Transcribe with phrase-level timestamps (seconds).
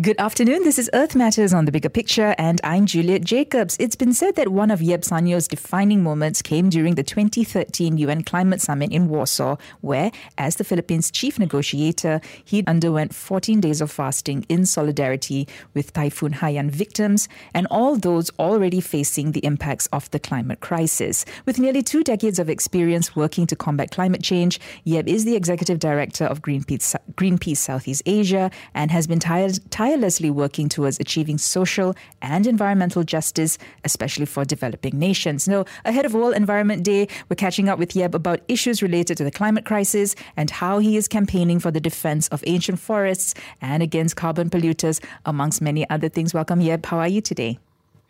[0.00, 0.64] Good afternoon.
[0.64, 3.76] This is Earth Matters on the Bigger Picture, and I'm Juliet Jacobs.
[3.78, 8.24] It's been said that one of Yeb Saño's defining moments came during the 2013 UN
[8.24, 13.88] Climate Summit in Warsaw, where, as the Philippines' chief negotiator, he underwent 14 days of
[13.88, 20.10] fasting in solidarity with Typhoon Haiyan victims and all those already facing the impacts of
[20.10, 21.24] the climate crisis.
[21.46, 25.78] With nearly two decades of experience working to combat climate change, Yeb is the executive
[25.78, 29.60] director of Greenpeace, Greenpeace Southeast Asia and has been tired
[29.94, 35.46] tirelessly working towards achieving social and environmental justice, especially for developing nations.
[35.46, 39.24] Now, ahead of World Environment Day, we're catching up with Yeb about issues related to
[39.24, 43.84] the climate crisis and how he is campaigning for the defense of ancient forests and
[43.84, 46.34] against carbon polluters, amongst many other things.
[46.34, 46.84] Welcome, Yeb.
[46.86, 47.60] How are you today?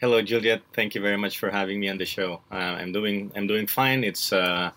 [0.01, 0.63] Hello, Juliet.
[0.73, 2.41] Thank you very much for having me on the show.
[2.51, 4.05] Uh, I'm doing I'm doing fine.
[4.05, 4.71] It's uh,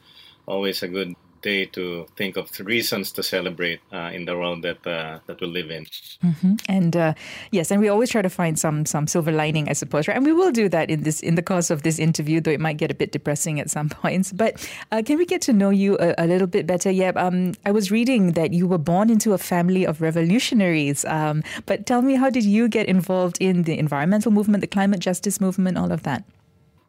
[0.45, 1.15] always a good
[1.47, 5.47] day to think of reasons to celebrate uh, in the world that uh, that we
[5.47, 5.83] live in.
[6.23, 6.53] Mm-hmm.
[6.77, 7.13] And uh,
[7.51, 10.17] yes, and we always try to find some some silver lining, I suppose, right?
[10.17, 12.59] And we will do that in this in the course of this interview, though it
[12.59, 14.33] might get a bit depressing at some points.
[14.33, 14.51] But
[14.91, 16.91] uh, can we get to know you a, a little bit better?
[16.91, 21.05] Yeah, um, I was reading that you were born into a family of revolutionaries.
[21.05, 24.99] Um, but tell me, how did you get involved in the environmental movement, the climate
[24.99, 26.23] justice movement, all of that?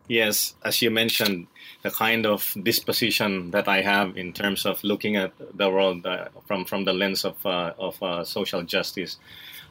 [0.08, 1.46] Yes, as you mentioned,
[1.82, 6.28] the kind of disposition that I have in terms of looking at the world uh,
[6.46, 9.16] from from the lens of uh, of uh, social justice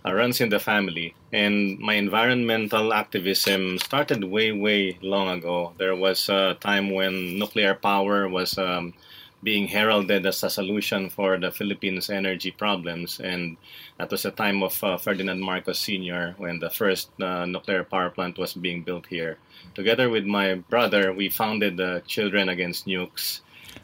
[0.05, 1.16] uh, runs in the family.
[1.33, 5.73] And my environmental activism started way way long ago.
[5.77, 8.94] There was a time when nuclear power was um,
[9.43, 13.19] being heralded as a solution for the Philippines' energy problems.
[13.19, 13.57] And
[13.97, 16.35] that was the time of uh, Ferdinand Marcos Sr.
[16.38, 19.38] when the first uh, nuclear power plant was being built here.
[19.75, 23.41] Together with my brother, we founded the Children Against Nukes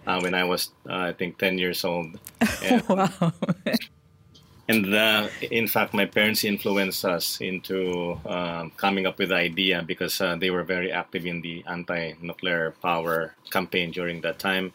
[0.07, 2.19] uh, when I was, uh, I think, 10 years old.
[2.63, 3.33] And, wow.
[4.69, 9.83] and uh, in fact, my parents influenced us into um, coming up with the idea
[9.85, 14.73] because uh, they were very active in the anti nuclear power campaign during that time.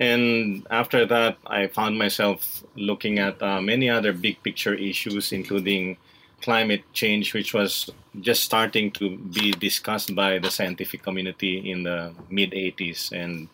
[0.00, 5.98] And after that, I found myself looking at uh, many other big picture issues, including
[6.42, 7.90] climate change, which was
[8.20, 13.12] just starting to be discussed by the scientific community in the mid 80s.
[13.12, 13.48] And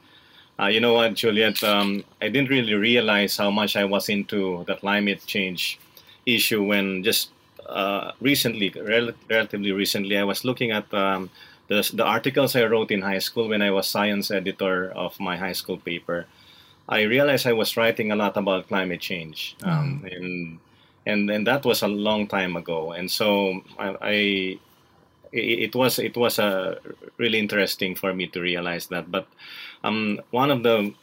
[0.59, 1.63] uh, you know what, Juliet?
[1.65, 5.79] Um, I didn't really realize how much I was into the climate change
[6.27, 7.31] issue when just
[7.67, 11.31] uh, recently, rel- relatively recently, I was looking at um,
[11.69, 15.37] the, the articles I wrote in high school when I was science editor of my
[15.37, 16.27] high school paper.
[16.89, 20.17] I realized I was writing a lot about climate change, um, mm.
[20.17, 20.59] and
[21.05, 22.93] and and that was a long time ago.
[22.93, 24.59] And so I, I
[25.33, 26.79] it, was it was a
[27.19, 29.11] really interesting for me to realize that.
[29.11, 29.27] But
[29.83, 30.95] um, one of the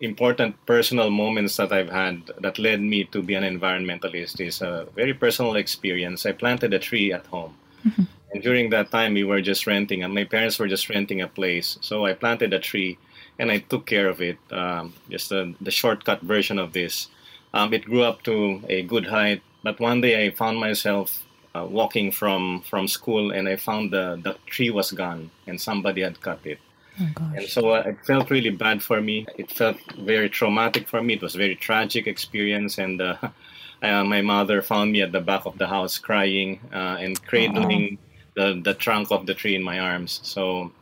[0.00, 4.86] important personal moments that I've had that led me to be an environmentalist is a
[4.94, 6.26] very personal experience.
[6.26, 7.54] I planted a tree at home.
[7.86, 8.02] Mm-hmm.
[8.32, 11.28] And during that time, we were just renting, and my parents were just renting a
[11.28, 11.78] place.
[11.80, 12.98] So I planted a tree
[13.38, 14.38] and I took care of it.
[14.50, 17.08] Um, just the, the shortcut version of this.
[17.52, 21.22] Um, it grew up to a good height, but one day I found myself
[21.54, 26.02] uh, walking from from school, and I found the the tree was gone, and somebody
[26.02, 26.58] had cut it.
[27.00, 29.26] Oh, and so uh, it felt really bad for me.
[29.36, 31.14] It felt very traumatic for me.
[31.14, 33.16] It was a very tragic experience, and uh,
[33.82, 37.98] uh my mother found me at the back of the house crying uh, and cradling
[38.34, 40.20] the the trunk of the tree in my arms.
[40.22, 40.72] So.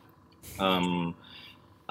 [0.58, 1.14] Um,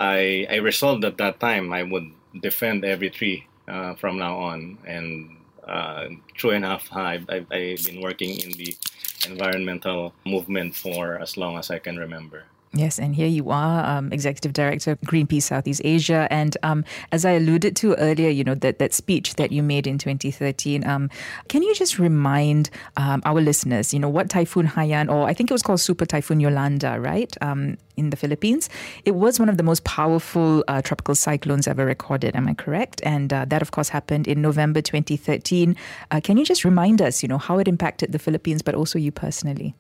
[0.02, 4.80] I I resolved at that time I would defend every tree uh, from now on,
[4.86, 8.76] and uh, true enough, I've, I've, I've been working in the
[9.30, 12.46] environmental movement for as long as I can remember.
[12.74, 16.26] Yes, and here you are, um, Executive Director Greenpeace Southeast Asia.
[16.32, 19.88] And um, as I alluded to earlier, you know, that, that speech that you made
[19.88, 21.10] in 2013, um,
[21.50, 25.52] can you just remind um, our listeners, you know, what Typhoon Haiyan, or I think
[25.52, 28.70] it was called Super Typhoon Yolanda, right, um, in the Philippines?
[29.04, 33.02] It was one of the most powerful uh, tropical cyclones ever recorded, am I correct?
[33.04, 35.76] And uh, that, of course, happened in November 2013.
[36.10, 38.98] Uh, can you just remind us, you know, how it impacted the Philippines, but also
[38.98, 39.76] you personally?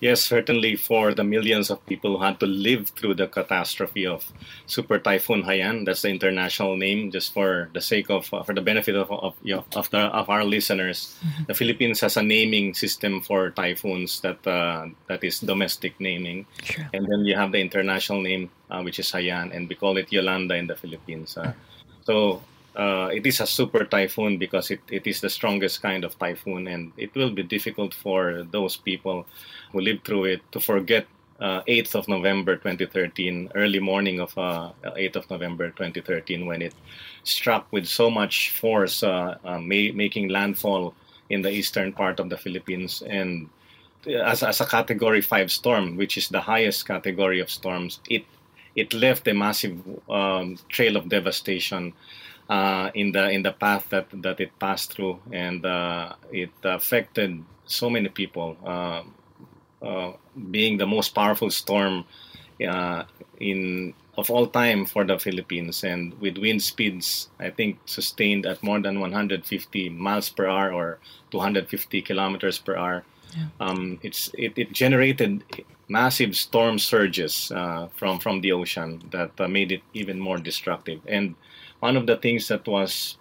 [0.00, 4.30] Yes, certainly for the millions of people who had to live through the catastrophe of
[4.66, 5.86] Super Typhoon Haiyan.
[5.86, 9.34] That's the international name, just for the sake of, uh, for the benefit of of,
[9.42, 11.16] you know, of, the, of our listeners.
[11.24, 11.44] Mm-hmm.
[11.48, 16.88] The Philippines has a naming system for typhoons that uh, that is domestic naming, sure.
[16.92, 20.12] and then you have the international name, uh, which is Haiyan, and we call it
[20.12, 21.36] Yolanda in the Philippines.
[21.36, 21.52] Uh,
[22.04, 22.42] so
[22.76, 26.66] uh, it is a super typhoon because it, it is the strongest kind of typhoon
[26.66, 29.26] and it will be difficult for those people
[29.72, 31.06] who live through it to forget
[31.40, 36.74] uh, 8th of November 2013, early morning of uh, 8th of November 2013, when it
[37.24, 40.94] struck with so much force, uh, uh ma- making landfall
[41.30, 43.02] in the eastern part of the Philippines.
[43.08, 43.48] And
[44.06, 48.24] as, as a Category 5 storm, which is the highest category of storms, it
[48.76, 49.78] it left a massive
[50.10, 51.92] um, trail of devastation
[52.48, 57.42] uh, in the in the path that that it passed through, and uh, it affected
[57.66, 58.56] so many people.
[58.64, 59.02] Uh,
[59.82, 60.12] uh
[60.50, 62.04] being the most powerful storm
[62.66, 63.04] uh,
[63.38, 68.62] in of all time for the Philippines, and with wind speeds, I think sustained at
[68.62, 70.98] more than 150 miles per hour or
[71.30, 73.04] 250 kilometers per hour.
[73.36, 73.46] Yeah.
[73.58, 75.42] Um, it's it, it generated
[75.88, 81.00] massive storm surges uh, from from the ocean that uh, made it even more destructive.
[81.06, 81.34] And
[81.84, 83.18] one of the things that was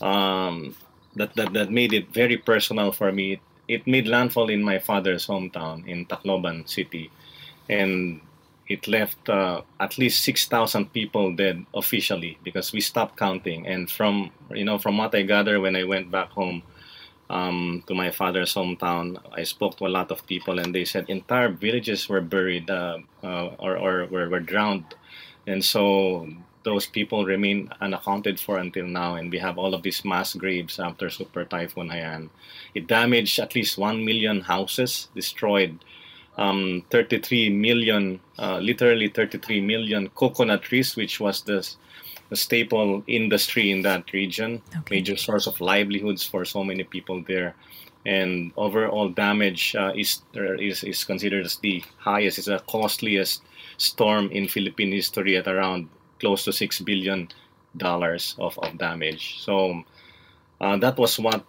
[0.00, 0.76] um,
[1.18, 5.26] that, that that made it very personal for me, it made landfall in my father's
[5.26, 7.10] hometown in Tacloban City,
[7.68, 8.20] and
[8.68, 13.66] it left uh, at least six thousand people dead officially because we stopped counting.
[13.66, 16.62] And from you know from what I gather when I went back home
[17.28, 21.10] um, to my father's hometown, I spoke to a lot of people, and they said
[21.10, 24.94] entire villages were buried uh, uh, or, or were, were drowned.
[25.48, 26.28] And so
[26.68, 30.78] those people remain unaccounted for until now, and we have all of these mass graves
[30.78, 32.28] after Super Typhoon Haiyan.
[32.74, 35.78] It damaged at least 1 million houses, destroyed
[36.36, 41.66] um, 33 million, uh, literally 33 million coconut trees, which was the
[42.30, 44.96] a staple industry in that region, okay.
[44.96, 47.54] major source of livelihoods for so many people there.
[48.04, 53.40] And overall damage uh, is, is is considered as the highest, it's the costliest
[53.78, 55.88] storm in Philippine history at around
[56.20, 57.28] close to six billion
[57.76, 59.40] dollars of, of damage.
[59.40, 59.82] So
[60.60, 61.44] uh, that was what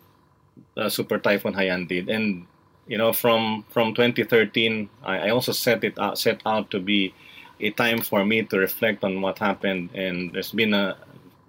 [0.77, 2.45] uh, Super Typhoon Haiyan did, and
[2.87, 7.13] you know from from 2013, I, I also set it out, set out to be
[7.59, 10.97] a time for me to reflect on what happened, and there's been a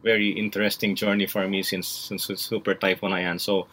[0.02, 3.40] very interesting journey for me since since Super Typhoon Haiyan.
[3.40, 3.66] So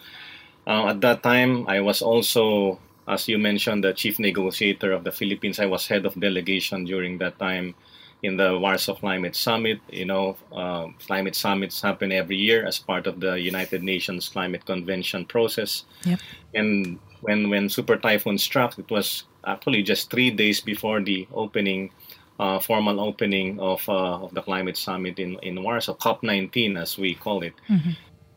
[0.68, 5.12] uh, at that time, I was also, as you mentioned, the chief negotiator of the
[5.12, 5.60] Philippines.
[5.60, 7.76] I was head of delegation during that time
[8.24, 9.80] in the Warsaw Climate Summit.
[9.92, 14.66] You know, uh, climate summits happen every year as part of the United Nations Climate
[14.66, 15.86] Convention process.
[16.04, 16.20] Yep.
[16.54, 21.92] And when when Super Typhoon struck, it was actually just three days before the opening
[22.40, 27.16] uh, formal opening of, uh, of the climate summit in, in Warsaw, COP19 as we
[27.16, 27.54] call it.
[27.70, 27.92] Mm-hmm.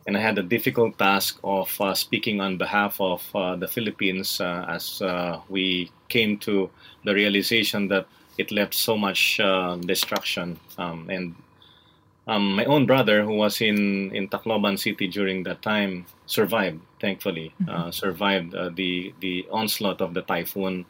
[0.06, 4.40] And I had the difficult task of uh, speaking on behalf of uh, the Philippines
[4.40, 6.70] uh, as uh, we came to
[7.04, 8.06] the realization that
[8.38, 9.40] it left so much
[9.80, 10.58] destruction.
[10.78, 11.34] Um, and
[12.26, 17.52] um, my own brother, who was in, in Tacloban City during that time, survived, thankfully,
[17.62, 17.90] mm-hmm.
[17.90, 20.86] survived the, the onslaught of the typhoon.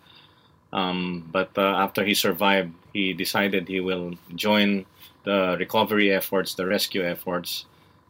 [0.72, 4.86] Um, but after he survived, he decided he will join
[5.24, 7.66] the recovery efforts, the rescue efforts.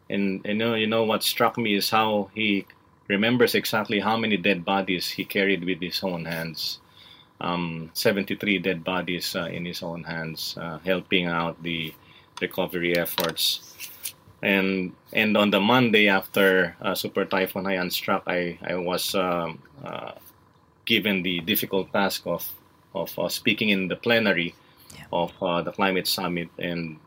[0.09, 2.65] And you know, you know what struck me is how he
[3.07, 6.79] remembers exactly how many dead bodies he carried with his own hands.
[7.41, 11.91] Um, 73 dead bodies uh, in his own hands, uh, helping out the
[12.39, 13.75] recovery efforts.
[14.43, 19.61] And and on the Monday after uh, Super Typhoon Haiyan struck, I I was um,
[19.83, 20.13] uh,
[20.85, 22.45] given the difficult task of
[22.93, 24.53] of uh, speaking in the plenary
[24.95, 25.05] yeah.
[25.11, 26.97] of uh, the climate summit, and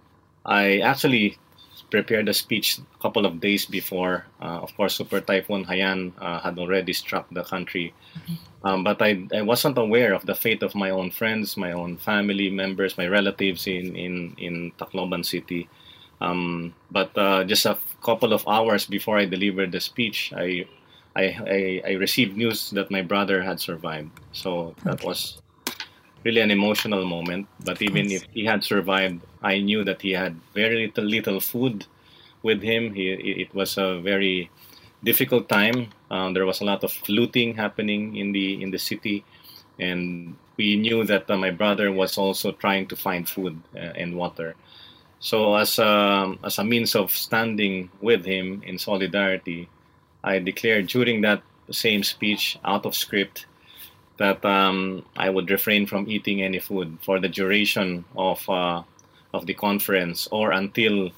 [0.46, 1.38] I actually
[1.90, 4.26] prepared a speech a couple of days before.
[4.40, 8.66] Uh, of course, Super Typhoon Haiyan uh, had already struck the country, mm-hmm.
[8.66, 11.96] um, but I, I wasn't aware of the fate of my own friends, my own
[11.96, 15.68] family members, my relatives in in in Tacloban City.
[16.20, 20.66] Um, but uh, just a couple of hours before I delivered the speech, I
[21.16, 24.10] I, I, I, received news that my brother had survived.
[24.32, 25.06] So that okay.
[25.06, 25.40] was
[26.24, 27.46] really an emotional moment.
[27.64, 31.86] But even if he had survived, I knew that he had very little, little food
[32.42, 32.94] with him.
[32.94, 34.50] He, it was a very
[35.02, 35.90] difficult time.
[36.10, 39.24] Um, there was a lot of looting happening in the in the city,
[39.78, 44.16] and we knew that uh, my brother was also trying to find food uh, and
[44.16, 44.54] water.
[45.20, 49.68] So as a, as a means of standing with him in solidarity,
[50.22, 53.46] I declared during that same speech out of script
[54.16, 58.82] that um, I would refrain from eating any food for the duration of uh,
[59.32, 61.10] of the conference or until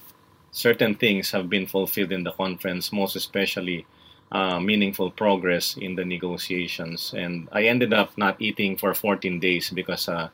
[0.51, 3.85] certain things have been fulfilled in the conference, most especially
[4.31, 7.13] uh, meaningful progress in the negotiations.
[7.15, 10.29] And I ended up not eating for 14 days because uh,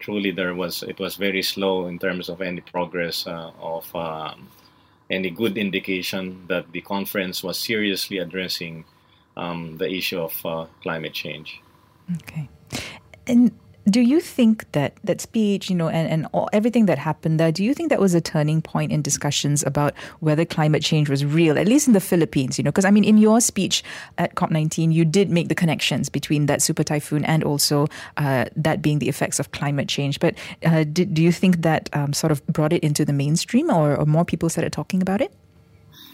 [0.00, 4.48] truly there was it was very slow in terms of any progress uh, of um,
[5.08, 8.84] any good indication that the conference was seriously addressing
[9.36, 11.62] um, the issue of uh, climate change.
[12.16, 12.48] Okay.
[13.26, 13.52] And
[13.88, 17.50] do you think that that speech, you know, and, and all, everything that happened there,
[17.50, 21.24] do you think that was a turning point in discussions about whether climate change was
[21.24, 22.70] real, at least in the Philippines, you know?
[22.70, 23.82] Because, I mean, in your speech
[24.18, 28.82] at COP19, you did make the connections between that super typhoon and also uh, that
[28.82, 30.20] being the effects of climate change.
[30.20, 33.68] But uh, did, do you think that um, sort of brought it into the mainstream
[33.68, 35.32] or, or more people started talking about it?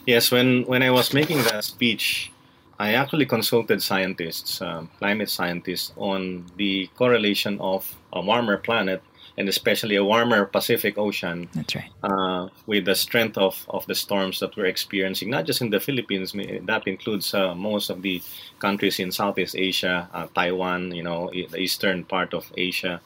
[0.06, 2.32] Yes, when, when I was making that speech,
[2.78, 9.02] I actually consulted scientists, um, climate scientists, on the correlation of a warmer planet
[9.36, 11.48] and especially a warmer Pacific Ocean.
[11.54, 11.90] That's right.
[12.02, 15.78] Uh, with the strength of, of the storms that we're experiencing, not just in the
[15.78, 18.20] Philippines, that includes uh, most of the
[18.58, 23.00] countries in Southeast Asia, uh, Taiwan, you know, the eastern part of Asia.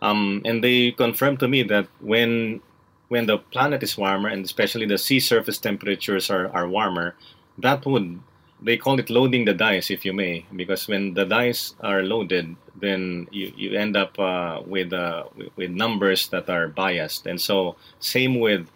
[0.00, 2.60] Um, and they confirmed to me that when
[3.08, 7.14] when the planet is warmer and especially the sea surface temperatures are, are warmer,
[7.58, 8.18] that would
[8.60, 12.56] they call it loading the dice, if you may, because when the dice are loaded,
[12.80, 15.24] then you, you end up uh, with uh,
[15.56, 18.68] with numbers that are biased, and so same with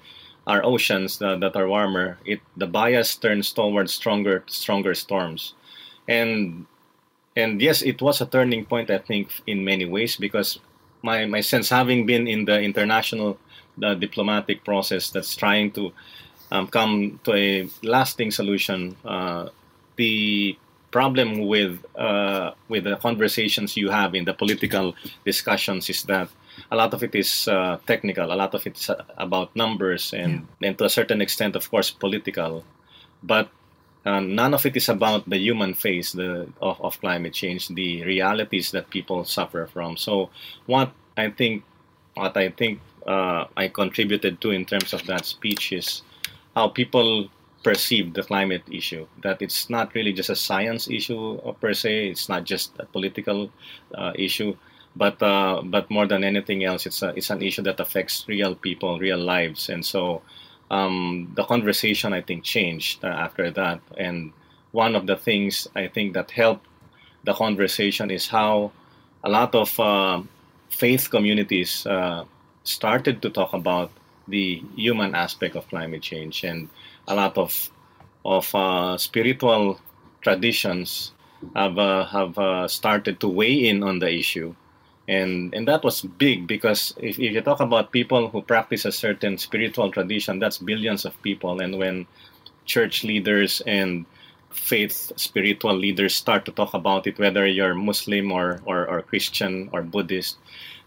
[0.46, 2.18] our oceans that, that are warmer.
[2.25, 5.54] It the bias turns towards stronger stronger storms,
[6.08, 6.66] and
[7.37, 10.58] and yes, it was a turning point, I think, in many ways because
[11.02, 13.38] my my sense, having been in the international
[13.78, 15.92] the diplomatic process that's trying to
[16.50, 19.49] um, come to a lasting solution uh,
[19.97, 20.56] the
[20.90, 24.94] problem with uh, with the conversations you have in the political
[25.25, 26.28] discussions is that
[26.70, 30.12] a lot of it is uh, technical, a lot of it is uh, about numbers,
[30.12, 30.68] and, yeah.
[30.68, 32.64] and to a certain extent, of course, political.
[33.23, 33.49] But
[34.04, 38.02] uh, none of it is about the human face the, of, of climate change, the
[38.04, 39.97] realities that people suffer from.
[39.97, 40.30] So,
[40.66, 41.64] what I think,
[42.14, 46.02] what I think uh, I contributed to in terms of that speech is
[46.54, 47.28] how people
[47.62, 49.07] perceive the climate issue.
[49.23, 52.09] That it's not really just a science issue per se.
[52.09, 53.50] It's not just a political
[53.95, 54.57] uh, issue,
[54.97, 58.55] but uh, but more than anything else, it's a, it's an issue that affects real
[58.55, 60.23] people, real lives, and so
[60.71, 63.81] um, the conversation I think changed uh, after that.
[63.97, 64.33] And
[64.73, 66.67] one of the things I think that helped
[67.25, 68.73] the conversation is how
[69.23, 70.23] a lot of uh,
[70.71, 72.25] faith communities uh,
[72.64, 73.90] started to talk about
[74.29, 76.69] the human aspect of climate change and
[77.11, 77.71] a lot of
[78.25, 79.81] of uh, spiritual
[80.23, 81.12] traditions
[81.55, 84.55] have uh, have uh, started to weigh in on the issue,
[85.09, 88.93] and and that was big because if, if you talk about people who practice a
[88.93, 92.07] certain spiritual tradition, that's billions of people, and when
[92.64, 94.07] church leaders and
[94.50, 99.71] faith spiritual leaders start to talk about it, whether you're Muslim or, or, or Christian
[99.73, 100.38] or Buddhist,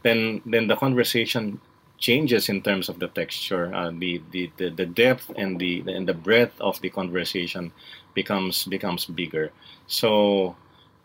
[0.03, 1.59] then then the conversation
[2.03, 6.05] changes in terms of the texture, uh, the, the, the, the depth and the and
[6.05, 7.71] the breadth of the conversation
[8.13, 9.51] becomes becomes bigger.
[9.87, 10.55] So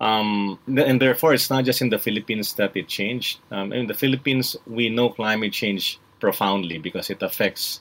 [0.01, 3.39] um, and therefore, it's not just in the Philippines that it changed.
[3.51, 7.81] Um, in the Philippines, we know climate change profoundly because it affects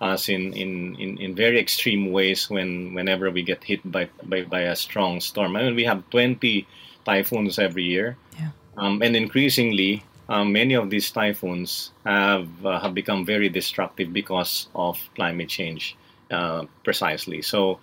[0.00, 4.42] us in, in, in, in very extreme ways when whenever we get hit by, by,
[4.42, 5.56] by a strong storm.
[5.56, 6.66] I mean, we have 20
[7.04, 8.16] typhoons every year.
[8.38, 8.50] Yeah.
[8.76, 14.68] Um, and increasingly, um, many of these typhoons have uh, have become very destructive because
[14.74, 15.96] of climate change,
[16.30, 17.42] uh, precisely.
[17.42, 17.78] So,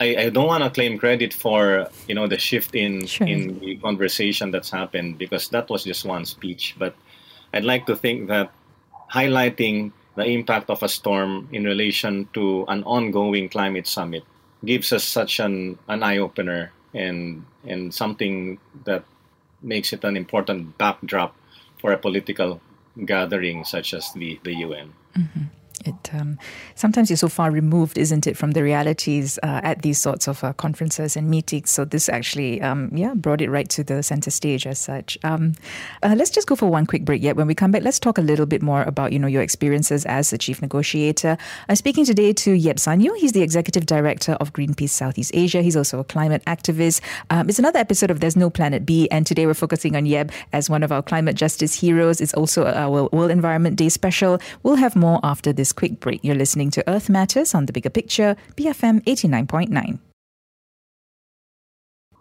[0.00, 3.26] I, I don't want to claim credit for you know the shift in sure.
[3.26, 6.76] in the conversation that's happened because that was just one speech.
[6.78, 6.94] But
[7.52, 8.50] I'd like to think that
[9.12, 14.24] highlighting the impact of a storm in relation to an ongoing climate summit
[14.64, 19.04] gives us such an, an eye opener and and something that
[19.64, 21.36] makes it an important backdrop
[21.80, 22.60] for a political
[23.04, 24.92] gathering such as the, the UN.
[25.16, 25.44] Mm-hmm
[25.84, 26.38] it um,
[26.74, 30.42] sometimes you're so far removed, isn't it, from the realities uh, at these sorts of
[30.44, 31.70] uh, conferences and meetings.
[31.70, 35.18] So this actually, um, yeah, brought it right to the center stage as such.
[35.24, 35.54] Um,
[36.02, 37.22] uh, let's just go for one quick break.
[37.22, 39.42] Yet when we come back, let's talk a little bit more about you know your
[39.42, 41.36] experiences as the chief negotiator.
[41.68, 43.16] I'm speaking today to Yeb Saño.
[43.16, 45.62] He's the executive director of Greenpeace Southeast Asia.
[45.62, 47.00] He's also a climate activist.
[47.30, 50.32] Um, it's another episode of There's No Planet B, and today we're focusing on Yeb
[50.52, 52.20] as one of our climate justice heroes.
[52.20, 54.40] It's also our World Environment Day special.
[54.62, 56.20] We'll have more after this quick break.
[56.22, 59.98] You're listening to Earth Matters on the Bigger Picture, BFM 89.9.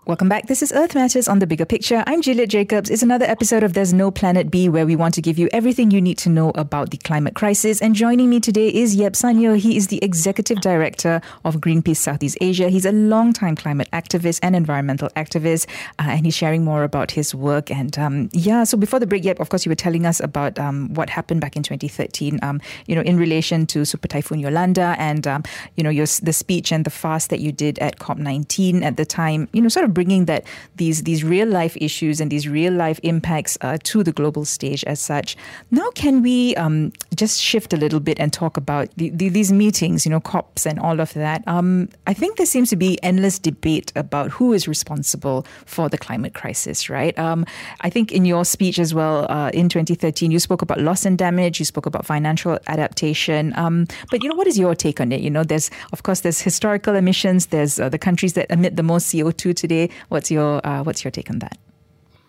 [0.05, 0.47] Welcome back.
[0.47, 2.03] This is Earth Matters on the Bigger Picture.
[2.05, 2.89] I'm Juliet Jacobs.
[2.89, 5.91] It's another episode of There's No Planet B where we want to give you everything
[5.91, 7.81] you need to know about the climate crisis.
[7.81, 9.57] And joining me today is Yeb Saño.
[9.57, 12.67] He is the Executive Director of Greenpeace Southeast Asia.
[12.67, 15.69] He's a long-time climate activist and environmental activist,
[15.99, 17.71] uh, and he's sharing more about his work.
[17.71, 20.59] And um, yeah, so before the break, Yeb, of course, you were telling us about
[20.59, 24.97] um, what happened back in 2013, um, you know, in relation to Super Typhoon Yolanda
[24.99, 25.43] and, um,
[25.77, 29.05] you know, your, the speech and the fast that you did at COP19 at the
[29.05, 30.43] time, you know, sort of bringing that
[30.75, 34.83] these these real life issues and these real life impacts uh, to the global stage
[34.85, 35.37] as such.
[35.71, 39.51] Now, can we um, just shift a little bit and talk about the, the, these
[39.51, 41.43] meetings, you know, COPs and all of that?
[41.47, 45.97] Um, I think there seems to be endless debate about who is responsible for the
[45.97, 47.17] climate crisis, right?
[47.17, 47.45] Um,
[47.81, 51.17] I think in your speech as well uh, in 2013, you spoke about loss and
[51.17, 53.53] damage, you spoke about financial adaptation.
[53.55, 55.21] Um, but you know, what is your take on it?
[55.21, 58.83] You know, there's of course there's historical emissions, there's uh, the countries that emit the
[58.83, 59.82] most CO2 today.
[60.09, 61.57] What's your uh, what's your take on that?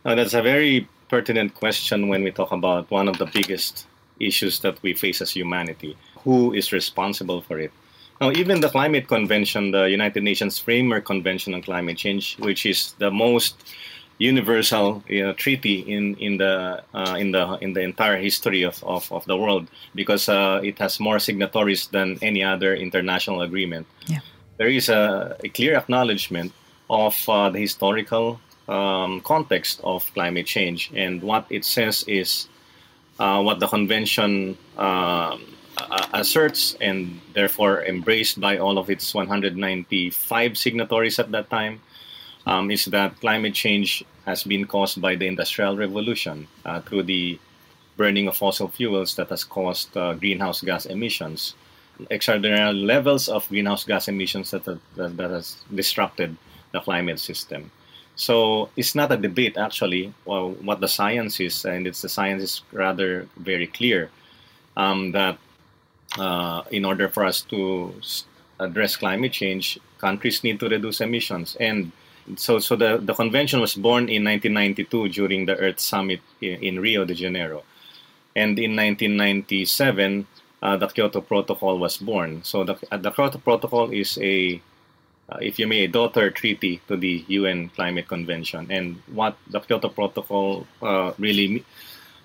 [0.04, 3.86] Oh, that's a very pertinent question when we talk about one of the biggest
[4.20, 5.96] issues that we face as humanity.
[6.24, 7.72] Who is responsible for it?
[8.20, 12.92] Now, even the Climate Convention, the United Nations Framework Convention on Climate Change, which is
[12.98, 13.56] the most
[14.18, 18.82] universal you know, treaty in in the uh, in the in the entire history of,
[18.84, 23.86] of, of the world because uh, it has more signatories than any other international agreement.
[24.06, 24.20] Yeah.
[24.56, 26.52] There is a, a clear acknowledgement
[26.88, 32.48] of uh, the historical um, context of climate change, and what it says is
[33.18, 35.42] uh, what the convention um,
[36.12, 41.80] asserts, and therefore embraced by all of its 195 signatories at that time
[42.46, 47.38] um, is that climate change has been caused by the Industrial Revolution uh, through the
[47.96, 51.54] burning of fossil fuels that has caused uh, greenhouse gas emissions,
[52.10, 56.36] extraordinary levels of greenhouse gas emissions that, that, that has disrupted
[56.74, 57.70] the climate system.
[58.16, 62.42] So it's not a debate actually well, what the science is, and it's the science
[62.42, 64.10] is rather very clear
[64.76, 65.38] um, that
[66.18, 67.94] uh, in order for us to
[68.60, 71.90] address climate change, countries need to reduce emissions and
[72.36, 76.80] so so the, the convention was born in 1992 during the Earth Summit in, in
[76.80, 77.62] Rio de Janeiro.
[78.34, 80.26] And in 1997,
[80.62, 82.42] uh, the Kyoto Protocol was born.
[82.42, 84.60] So the, the Kyoto Protocol is a,
[85.28, 88.66] uh, if you may, a daughter treaty to the UN Climate Convention.
[88.70, 91.64] And what the Kyoto Protocol uh, really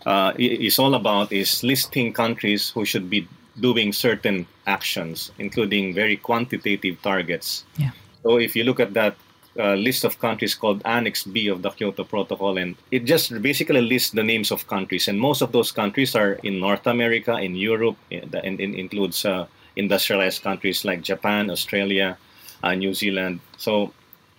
[0.05, 3.27] uh, is all about is listing countries who should be
[3.59, 7.63] doing certain actions, including very quantitative targets.
[7.77, 7.91] Yeah.
[8.23, 9.15] So if you look at that
[9.57, 13.81] uh, list of countries called Annex B of the Kyoto Protocol, and it just basically
[13.81, 15.07] lists the names of countries.
[15.07, 19.47] And most of those countries are in North America, in Europe, and, and includes uh,
[19.75, 22.17] industrialized countries like Japan, Australia,
[22.63, 23.39] uh, New Zealand.
[23.57, 23.93] So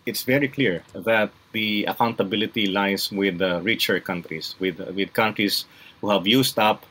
[0.06, 5.64] it's very clear that the accountability lies with the richer countries, with with countries
[6.00, 6.87] who have used up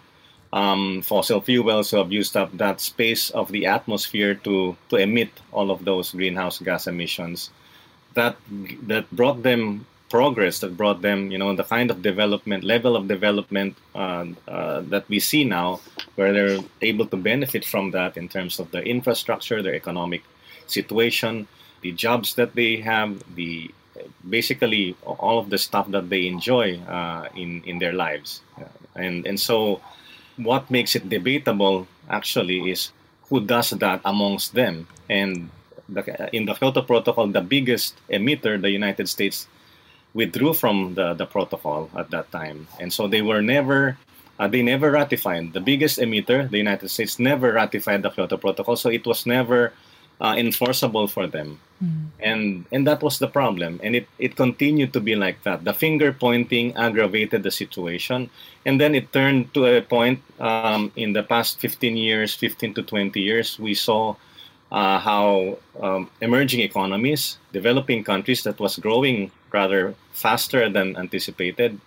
[0.52, 5.30] um, fossil fuels, who have used up that space of the atmosphere to to emit
[5.52, 7.50] all of those greenhouse gas emissions
[8.14, 8.36] that
[8.88, 13.08] that brought them progress that brought them you know the kind of development level of
[13.08, 15.80] development uh, uh, that we see now
[16.16, 20.24] where they're able to benefit from that in terms of their infrastructure their economic
[20.72, 21.48] situation
[21.82, 23.72] the jobs that they have the
[24.30, 28.42] basically all of the stuff that they enjoy uh, in in their lives
[28.96, 29.82] and and so
[30.38, 32.92] what makes it debatable actually is
[33.30, 35.50] who does that amongst them and
[36.32, 39.48] in the Kyoto Protocol, the biggest emitter, the United States,
[40.14, 42.68] withdrew from the, the protocol at that time.
[42.80, 43.98] And so they were never,
[44.40, 45.54] uh, they never ratified.
[45.54, 48.76] The biggest emitter, the United States, never ratified the Kyoto Protocol.
[48.76, 49.74] So it was never
[50.22, 51.60] uh, enforceable for them.
[51.84, 52.08] Mm.
[52.20, 53.80] And and that was the problem.
[53.84, 55.64] And it, it continued to be like that.
[55.64, 58.30] The finger pointing aggravated the situation.
[58.66, 62.84] And then it turned to a point um, in the past 15 years, 15 to
[62.84, 64.16] 20 years, we saw
[64.72, 71.80] uh, how um, emerging economies, developing countries that was growing rather faster than anticipated,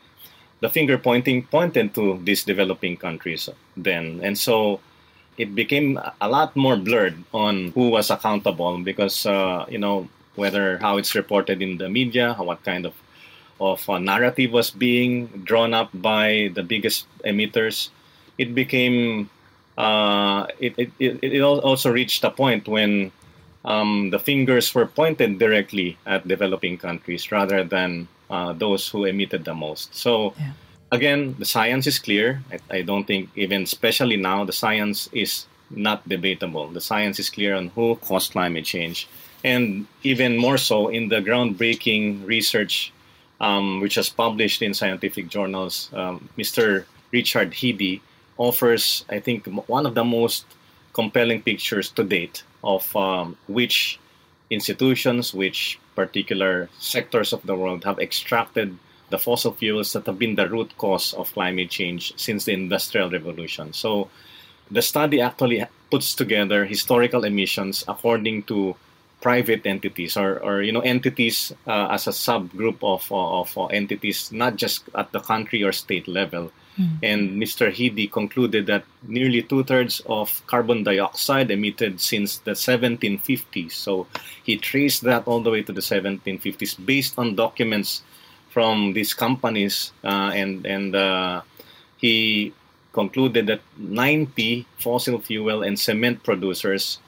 [0.61, 4.21] the finger pointing pointed to these developing countries then.
[4.23, 4.81] And so
[5.39, 10.79] it became a lot more blurred on who was accountable because, uh, you know, whether
[10.79, 12.95] how it's reported in the media, what kind of,
[13.61, 17.91] of uh, narrative was being drawn up by the biggest emitters,
[18.39, 19.29] it became
[19.79, 23.11] uh, it, it, it, it also reached a point when
[23.65, 29.45] um, the fingers were pointed directly at developing countries rather than uh, those who emitted
[29.45, 29.95] the most.
[29.95, 30.53] So, yeah.
[30.93, 32.43] Again, the science is clear.
[32.53, 36.69] I, I, don't think, even especially now, the science is not debatable.
[36.69, 39.09] The science is clear on who caused climate change.
[39.43, 42.93] And even more so in the groundbreaking research
[43.41, 46.85] um, which was published in scientific journals, um, Mr.
[47.11, 48.01] Richard Heede
[48.39, 50.47] offers, I think, one of the most
[50.93, 53.99] compelling pictures to date of um, which
[54.51, 58.79] institutions, which particular sectors of the world have extracted
[59.13, 63.11] the fossil fuels that have been the root cause of climate change since the Industrial
[63.11, 63.73] Revolution.
[63.75, 64.09] So
[64.71, 68.75] the study actually puts together historical emissions according to
[69.21, 74.33] private entities or, or you know entities uh, as a subgroup of, of, of entities,
[74.33, 76.51] not just at the country or state level.
[76.81, 76.99] Mm.
[77.03, 77.71] And Mr.
[77.71, 83.73] Heede concluded that nearly two thirds of carbon dioxide emitted since the 1750s.
[83.73, 84.07] So
[84.43, 88.03] he traced that all the way to the 1750s based on documents
[88.53, 91.41] from these companies, uh, and and uh,
[91.97, 92.53] he
[92.93, 96.99] concluded that 90 fossil fuel and cement producers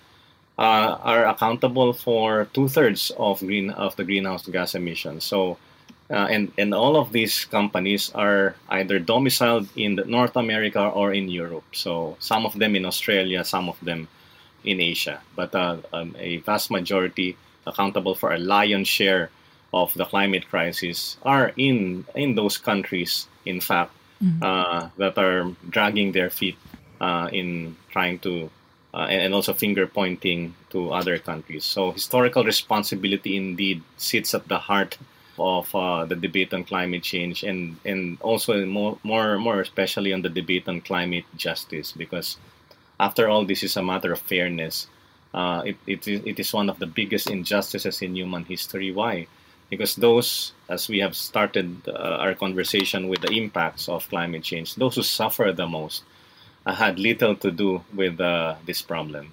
[0.58, 5.24] uh, are accountable for two thirds of green of the greenhouse gas emissions.
[5.24, 5.58] So,
[6.10, 11.28] uh, and and all of these companies are either domiciled in North America or in
[11.28, 11.68] Europe.
[11.72, 14.08] So some of them in Australia, some of them
[14.64, 19.28] in Asia, but uh, um, a vast majority accountable for a lion's share
[19.74, 23.26] of the climate crisis are in in those countries.
[23.44, 24.40] In fact, mm-hmm.
[24.96, 26.56] that are dragging their feet
[27.00, 28.50] uh, in trying to
[28.94, 31.64] uh, and, also finger pointing to other countries.
[31.64, 34.96] So historical responsibility indeed sits at the heart
[35.36, 40.22] of uh, the debate on climate change and, and also more, more, more especially on
[40.22, 42.36] the debate on climate justice because
[43.00, 44.86] after all this is a matter of fairness.
[45.34, 48.92] Uh, it, it, it is one of the biggest injustices in human history.
[48.92, 49.26] Why?
[49.70, 54.74] Because those, as we have started uh, our conversation with the impacts of climate change,
[54.76, 56.04] those who suffer the most
[56.66, 59.32] had little to do with uh, this problem.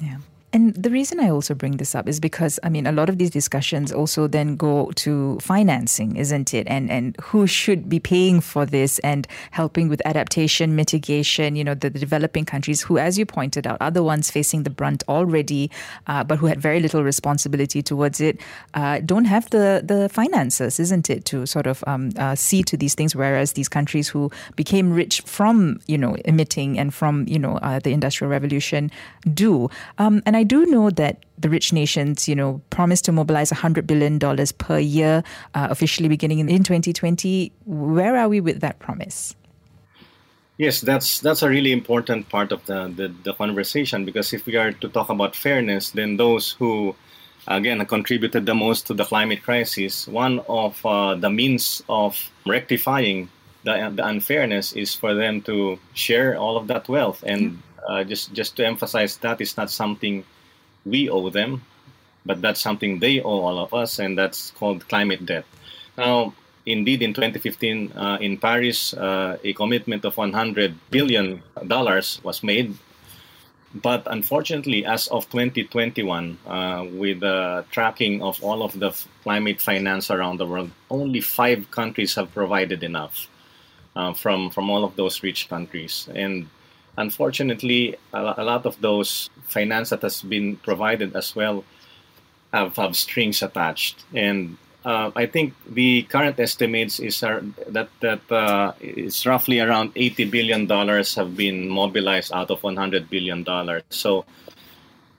[0.00, 0.18] Yeah.
[0.54, 3.18] And the reason I also bring this up is because I mean a lot of
[3.18, 6.68] these discussions also then go to financing, isn't it?
[6.68, 11.56] And and who should be paying for this and helping with adaptation, mitigation?
[11.56, 14.62] You know, the, the developing countries who, as you pointed out, are the ones facing
[14.62, 15.72] the brunt already,
[16.06, 18.40] uh, but who had very little responsibility towards it,
[18.74, 22.76] uh, don't have the the finances, isn't it, to sort of um, uh, see to
[22.76, 23.16] these things.
[23.16, 27.80] Whereas these countries who became rich from you know emitting and from you know uh,
[27.80, 28.92] the industrial revolution
[29.34, 29.68] do.
[29.98, 33.86] Um, and I do know that the rich nations, you know, promised to mobilize $100
[33.86, 34.18] billion
[34.58, 35.22] per year,
[35.54, 37.52] uh, officially beginning in, in 2020.
[37.66, 39.34] Where are we with that promise?
[40.56, 44.54] Yes, that's that's a really important part of the, the, the, conversation because if we
[44.54, 46.94] are to talk about fairness, then those who,
[47.48, 53.28] again, contributed the most to the climate crisis, one of uh, the means of rectifying
[53.64, 57.24] the, the, unfairness is for them to share all of that wealth.
[57.26, 60.24] And uh, just just to emphasize, that is not something
[60.84, 61.62] we owe them,
[62.26, 65.44] but that's something they owe all of us, and that's called climate debt.
[65.96, 66.34] Now,
[66.66, 72.76] indeed, in 2015 uh, in Paris, uh, a commitment of 100 billion dollars was made.
[73.74, 78.92] But unfortunately, as of 2021, uh, with the tracking of all of the
[79.24, 83.26] climate finance around the world, only five countries have provided enough
[83.96, 86.48] uh, from from all of those rich countries, and
[86.96, 91.64] unfortunately, a lot of those finance that has been provided as well
[92.52, 94.04] have, have strings attached.
[94.14, 99.92] And uh, I think the current estimates is are, that that uh, it's roughly around
[99.96, 103.82] 80 billion dollars have been mobilized out of 100 billion dollars.
[103.88, 104.24] So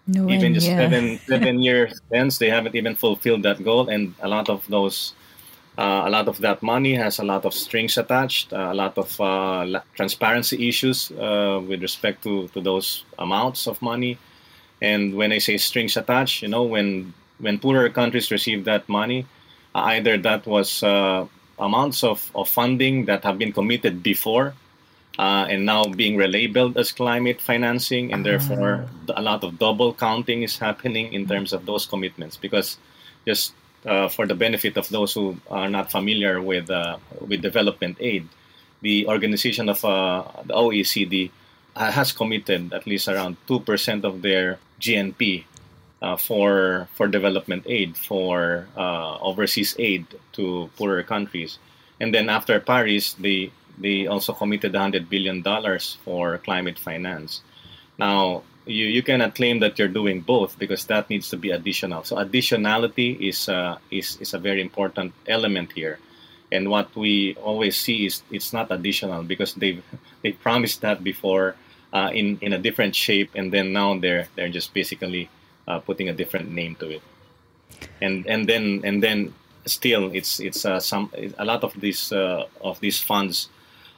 [0.08, 0.78] no even just yeah.
[0.78, 5.14] seven seven years hence, they haven't even fulfilled that goal, and a lot of those
[5.78, 9.20] a lot of that money has a lot of strings attached, uh, a lot of
[9.20, 14.18] uh, transparency issues uh, with respect to, to those amounts of money.
[14.82, 19.26] And when I say strings attached, you know, when when poorer countries receive that money,
[19.74, 21.26] either that was uh,
[21.60, 24.54] amounts of, of funding that have been committed before
[25.20, 30.44] uh, and now being relabeled as climate financing, and therefore a lot of double counting
[30.44, 32.78] is happening in terms of those commitments because
[33.28, 33.54] just
[33.86, 38.28] uh, for the benefit of those who are not familiar with uh, with development aid,
[38.82, 41.32] the organization of uh, the OECD
[41.76, 45.44] has committed at least around two percent of their GNP
[46.02, 51.60] uh, for for development aid for uh, overseas aid to poorer countries,
[52.00, 57.42] and then after Paris, they they also committed 100 billion dollars for climate finance.
[57.98, 62.04] Now you, you cannot claim that you're doing both because that needs to be additional.
[62.04, 66.00] So additionality is uh, is is a very important element here.
[66.52, 69.84] And what we always see is it's not additional because they've
[70.22, 71.56] they promised that before
[71.94, 75.30] uh, in in a different shape, and then now they're they're just basically
[75.68, 77.02] uh, putting a different name to it.
[78.02, 79.34] And and then and then
[79.66, 83.50] still it's it's uh, some a lot of these uh, of these funds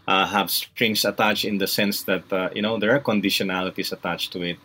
[0.08, 4.32] uh, have strings attached in the sense that uh, you know there are conditionalities attached
[4.34, 4.58] to it.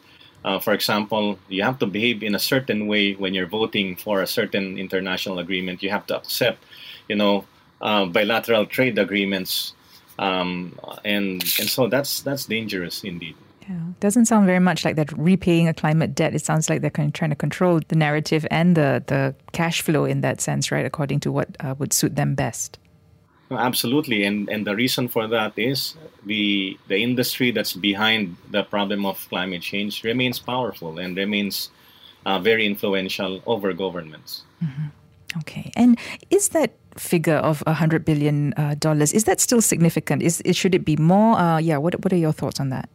[0.45, 4.23] Uh, for example, you have to behave in a certain way when you're voting for
[4.23, 5.83] a certain international agreement.
[5.83, 6.65] You have to accept,
[7.09, 7.45] you know,
[7.81, 9.75] uh, bilateral trade agreements,
[10.19, 13.37] um, and and so that's that's dangerous indeed.
[13.69, 16.35] Yeah, doesn't sound very much like that repaying a climate debt.
[16.35, 19.83] It sounds like they're kind of trying to control the narrative and the, the cash
[19.83, 20.85] flow in that sense, right?
[20.85, 22.79] According to what uh, would suit them best.
[23.57, 29.05] Absolutely, and and the reason for that is the the industry that's behind the problem
[29.07, 31.71] of climate change remains powerful and remains
[32.27, 34.43] uh, very influential over governments.
[34.63, 35.39] Mm-hmm.
[35.39, 35.99] Okay, and
[36.31, 40.23] is that figure of a hundred billion uh, dollars is that still significant?
[40.23, 41.39] Is, is should it be more?
[41.39, 42.89] Uh, yeah, what what are your thoughts on that?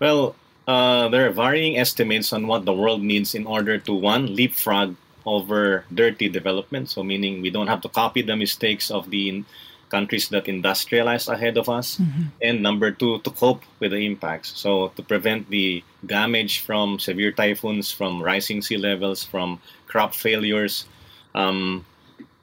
[0.00, 0.34] Well,
[0.66, 4.96] uh, there are varying estimates on what the world needs in order to one leapfrog
[5.24, 6.90] over dirty development.
[6.90, 9.44] So meaning we don't have to copy the mistakes of the
[9.92, 12.32] countries that industrialized ahead of us, mm-hmm.
[12.40, 14.48] and number two, to cope with the impacts.
[14.56, 20.86] So, to prevent the damage from severe typhoons, from rising sea levels, from crop failures,
[21.34, 21.84] um,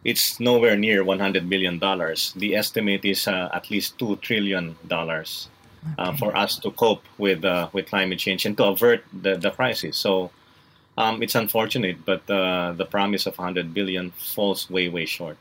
[0.06, 2.34] it's nowhere near 100 billion dollars.
[2.38, 5.50] The estimate is uh, at least two trillion dollars
[5.98, 9.52] uh, for us to cope with uh, with climate change and to avert the, the
[9.52, 9.98] crisis.
[9.98, 10.32] So.
[11.00, 15.38] Um, it's unfortunate, but uh, the promise of 100 billion falls way, way short.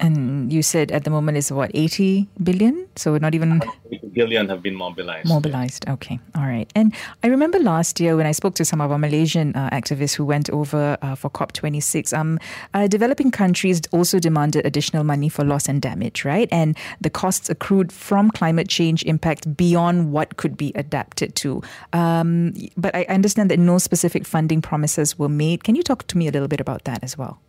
[0.00, 2.86] And you said at the moment is what, 80 billion?
[2.96, 3.62] So we're not even.
[3.92, 5.28] 80 billion have been mobilized.
[5.28, 6.18] Mobilized, okay.
[6.34, 6.70] All right.
[6.74, 10.14] And I remember last year when I spoke to some of our Malaysian uh, activists
[10.14, 12.38] who went over uh, for COP26, um,
[12.74, 16.48] uh, developing countries also demanded additional money for loss and damage, right?
[16.50, 21.62] And the costs accrued from climate change impact beyond what could be adapted to.
[21.92, 25.64] Um, but I understand that no specific funding promises were made.
[25.64, 27.40] Can you talk to me a little bit about that as well?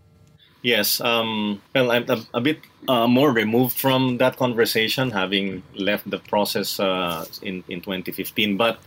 [0.62, 1.00] Yes.
[1.02, 6.20] Um, well, I'm a, a bit uh, more removed from that conversation, having left the
[6.20, 8.58] process uh, in, in 2015.
[8.58, 8.80] But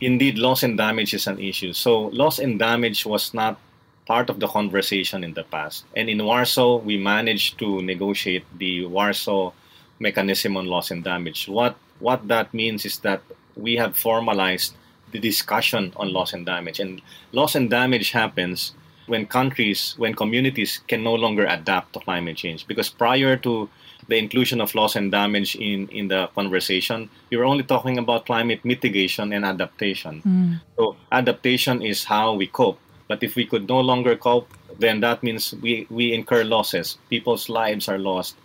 [0.00, 1.72] indeed, loss and damage is an issue.
[1.72, 3.58] So, loss and damage was not
[4.06, 5.84] part of the conversation in the past.
[5.96, 9.52] And in Warsaw, we managed to negotiate the Warsaw
[9.98, 11.48] mechanism on loss and damage.
[11.48, 13.22] What, what that means is that
[13.56, 14.74] we have formalized
[15.12, 16.80] the discussion on loss and damage.
[16.80, 18.72] And loss and damage happens
[19.10, 22.66] when countries, when communities can no longer adapt to climate change.
[22.66, 23.68] Because prior to
[24.08, 28.26] the inclusion of loss and damage in, in the conversation, we were only talking about
[28.26, 30.22] climate mitigation and adaptation.
[30.22, 30.60] Mm.
[30.76, 32.78] So adaptation is how we cope.
[33.08, 36.96] But if we could no longer cope, then that means we, we incur losses.
[37.10, 38.36] People's lives are lost.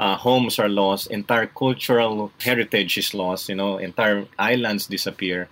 [0.00, 1.10] Uh, homes are lost.
[1.10, 3.50] Entire cultural heritage is lost.
[3.50, 5.48] You know, entire islands disappear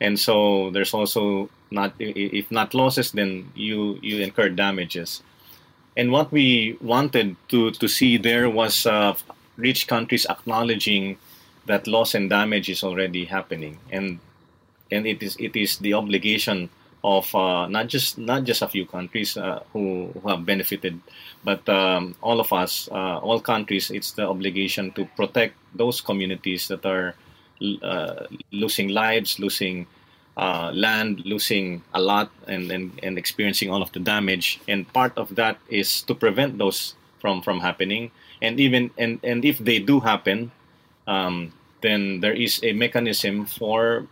[0.00, 5.22] and so there's also not if not losses then you you incur damages
[5.96, 9.14] and what we wanted to to see there was uh,
[9.56, 11.16] rich countries acknowledging
[11.66, 14.18] that loss and damage is already happening and
[14.90, 16.70] and it is it is the obligation
[17.06, 21.00] of uh, not just not just a few countries uh, who, who have benefited,
[21.44, 23.92] but um, all of us, uh, all countries.
[23.92, 27.14] It's the obligation to protect those communities that are
[27.82, 29.86] uh, losing lives, losing
[30.36, 34.60] uh, land, losing a lot, and, and and experiencing all of the damage.
[34.68, 38.10] And part of that is to prevent those from from happening.
[38.42, 40.52] And even and and if they do happen,
[41.06, 44.06] um, then there is a mechanism for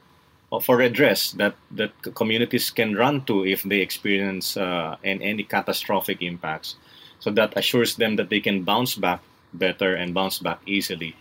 [0.63, 6.77] for redress that that communities can run to if they experience uh, any catastrophic impacts.
[7.21, 9.21] So that assures them that they can bounce back
[9.53, 11.17] better and bounce back easily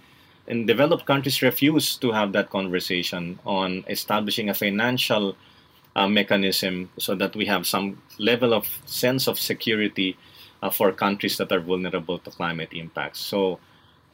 [0.47, 5.35] and developed countries refuse to have that conversation on establishing a financial
[5.95, 10.17] uh, mechanism so that we have some level of sense of security
[10.61, 13.19] uh, for countries that are vulnerable to climate impacts.
[13.19, 13.59] So,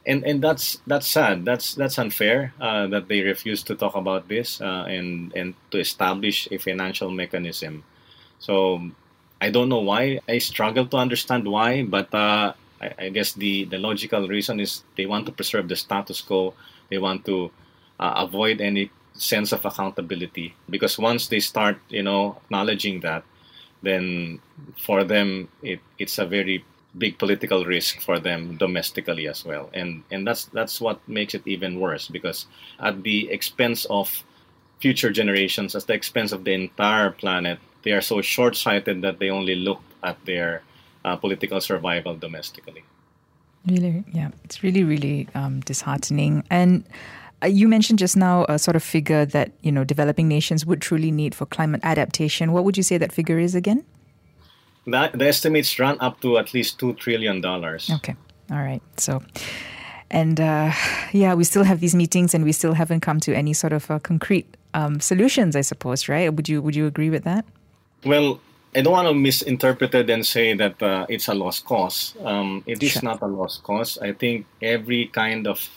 [0.06, 1.44] and and that's that's sad.
[1.44, 5.78] That's that's unfair uh, that they refuse to talk about this uh, and and to
[5.78, 7.84] establish a financial mechanism.
[8.38, 8.90] So,
[9.40, 10.20] I don't know why.
[10.28, 14.84] I struggle to understand why, but uh, I, I, guess the, the logical reason is
[14.96, 16.54] they want to preserve the status quo.
[16.88, 17.50] They want to
[17.98, 23.24] uh, avoid any sense of accountability because once they start, you know, acknowledging that,
[23.82, 24.40] then
[24.78, 26.64] for them it, it's a very
[26.98, 29.70] big political risk for them domestically as well.
[29.72, 32.46] And and that's that's what makes it even worse because
[32.80, 34.24] at the expense of
[34.80, 39.30] future generations, at the expense of the entire planet, they are so short-sighted that they
[39.30, 40.62] only look at their
[41.04, 42.84] uh, political survival domestically.
[43.66, 46.44] Really, yeah, it's really, really um, disheartening.
[46.50, 46.84] And
[47.42, 50.80] uh, you mentioned just now a sort of figure that you know developing nations would
[50.80, 52.52] truly need for climate adaptation.
[52.52, 53.84] What would you say that figure is again?
[54.86, 57.90] That the estimates run up to at least two trillion dollars.
[57.96, 58.16] Okay,
[58.50, 58.82] all right.
[58.96, 59.22] So,
[60.10, 60.72] and uh,
[61.12, 63.90] yeah, we still have these meetings, and we still haven't come to any sort of
[63.90, 65.54] uh, concrete um, solutions.
[65.54, 66.32] I suppose, right?
[66.32, 67.44] Would you Would you agree with that?
[68.04, 68.40] Well,
[68.74, 72.14] I don't want to misinterpret it and say that uh, it's a lost cause.
[72.22, 73.98] Um, it is not a lost cause.
[73.98, 75.68] I think every kind of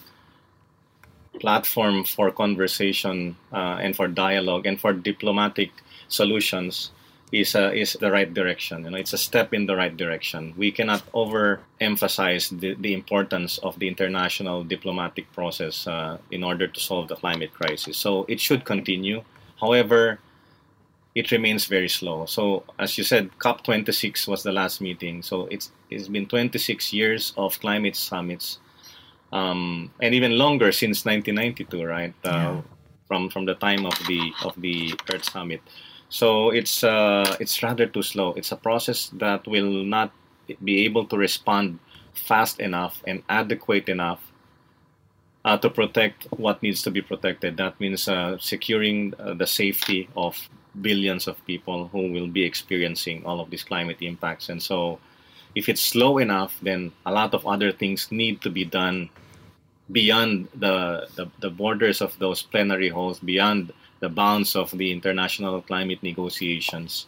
[1.40, 5.72] platform for conversation uh, and for dialogue and for diplomatic
[6.08, 6.92] solutions
[7.32, 8.84] is uh, is the right direction.
[8.84, 10.54] You know, it's a step in the right direction.
[10.56, 16.80] We cannot overemphasize the, the importance of the international diplomatic process uh, in order to
[16.80, 17.98] solve the climate crisis.
[17.98, 19.24] So it should continue.
[19.60, 20.20] However,
[21.16, 22.26] it remains very slow.
[22.26, 25.22] So as you said, COP26 was the last meeting.
[25.22, 28.60] So it's it's been 26 years of climate summits,
[29.32, 32.14] um, and even longer since 1992, right?
[32.26, 32.62] Uh, yeah.
[33.08, 35.62] From from the time of the of the Earth Summit.
[36.10, 38.34] So it's uh, it's rather too slow.
[38.34, 40.12] It's a process that will not
[40.64, 41.80] be able to respond
[42.14, 44.22] fast enough and adequate enough
[45.46, 47.58] uh, to protect what needs to be protected.
[47.58, 50.38] That means uh, securing uh, the safety of
[50.82, 54.50] billions of people who will be experiencing all of these climate impacts.
[54.50, 55.00] And so,
[55.56, 59.10] if it's slow enough, then a lot of other things need to be done
[59.92, 65.62] beyond the, the, the borders of those plenary halls, beyond the bounds of the international
[65.62, 67.06] climate negotiations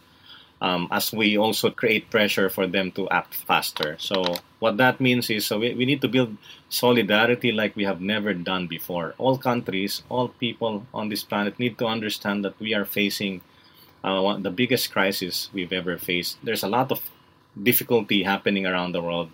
[0.62, 3.95] um, as we also create pressure for them to act faster.
[3.99, 6.38] So, what that means is so we, we need to build
[6.69, 9.13] solidarity like we have never done before.
[9.17, 13.41] All countries, all people on this planet need to understand that we are facing
[14.06, 16.38] uh, one, the biggest crisis we've ever faced.
[16.44, 17.02] There's a lot of
[17.62, 19.30] difficulty happening around the world.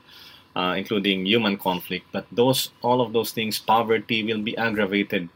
[0.54, 5.30] Uh, including human conflict, but those all of those things, poverty will be aggravated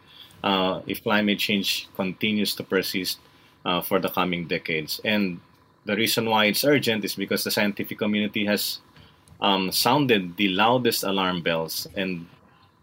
[0.43, 3.19] uh, if climate change continues to persist
[3.63, 4.99] uh, for the coming decades.
[5.05, 5.39] And
[5.85, 8.79] the reason why it's urgent is because the scientific community has
[9.41, 11.87] um, sounded the loudest alarm bells.
[11.95, 12.27] And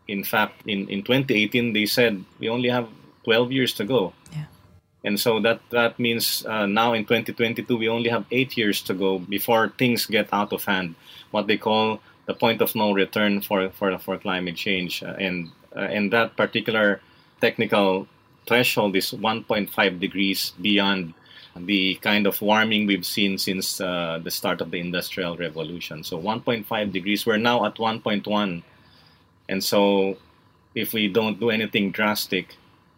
[0.09, 2.89] in fact, in, in 2018, they said we only have
[3.25, 4.13] 12 years to go.
[4.33, 4.45] Yeah.
[5.05, 8.95] And so that, that means uh, now in 2022, we only have eight years to
[8.95, 10.95] go before things get out of hand,
[11.33, 15.03] what they call the point of no return for, for, for climate change.
[15.03, 17.01] Uh, and, uh, and that particular
[17.41, 18.07] technical
[18.47, 21.15] threshold is 1.5 degrees beyond
[21.57, 26.03] the kind of warming we've seen since uh, the start of the Industrial Revolution.
[26.03, 28.63] So 1.5 degrees, we're now at 1.1.
[29.49, 30.17] And so
[30.75, 32.57] if we don't do anything drastic,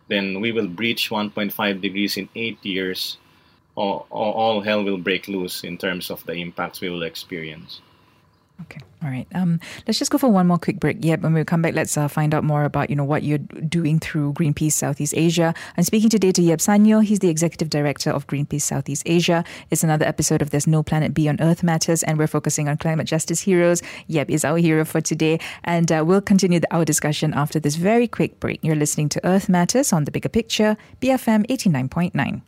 [0.09, 3.19] then we will breach 1.5 degrees in eight years.
[3.75, 7.81] All, all, hell will break loose in terms of the impacts we will experience.
[8.63, 8.81] Okay.
[9.03, 9.27] All right.
[9.35, 10.99] Um, let's just go for one more quick break.
[11.01, 11.21] Yep.
[11.21, 13.99] When we come back, let's uh, find out more about you know what you're doing
[13.99, 15.53] through Greenpeace Southeast Asia.
[15.77, 17.05] I'm speaking today to Yeb Saño.
[17.05, 19.45] He's the executive director of Greenpeace Southeast Asia.
[19.71, 22.77] It's another episode of There's No Planet B on Earth Matters, and we're focusing on
[22.77, 23.83] climate justice heroes.
[24.09, 27.75] Yeb is our hero for today, and uh, we'll continue the, our discussion after this
[27.75, 28.61] very quick break.
[28.63, 32.43] You're listening to Earth Matters on the Bigger Picture, BFM 89.9.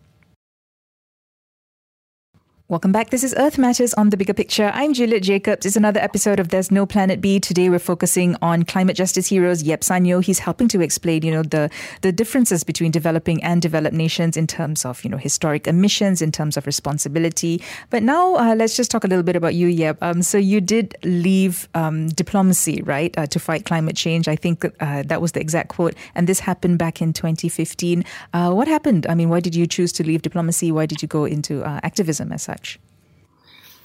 [2.69, 3.11] Welcome back.
[3.11, 4.73] This is Earth Matters on the Bigger Picture.
[4.75, 5.65] I'm Juliet Jacobs.
[5.65, 7.39] It's another episode of There's No Planet B.
[7.39, 10.21] Today we're focusing on climate justice heroes Yeb Saño.
[10.21, 11.71] He's helping to explain, you know, the
[12.03, 16.33] the differences between developing and developed nations in terms of, you know, historic emissions, in
[16.33, 17.63] terms of responsibility.
[17.91, 19.99] But now uh, let's just talk a little bit about you, Yeb.
[20.03, 24.27] Um, so you did leave um, diplomacy, right, uh, to fight climate change.
[24.27, 25.95] I think uh, that was the exact quote.
[26.17, 28.05] And this happened back in 2015.
[28.33, 29.07] Uh, what happened?
[29.07, 30.73] I mean, why did you choose to leave diplomacy?
[30.73, 32.56] Why did you go into uh, activism as such?
[32.57, 32.79] Such?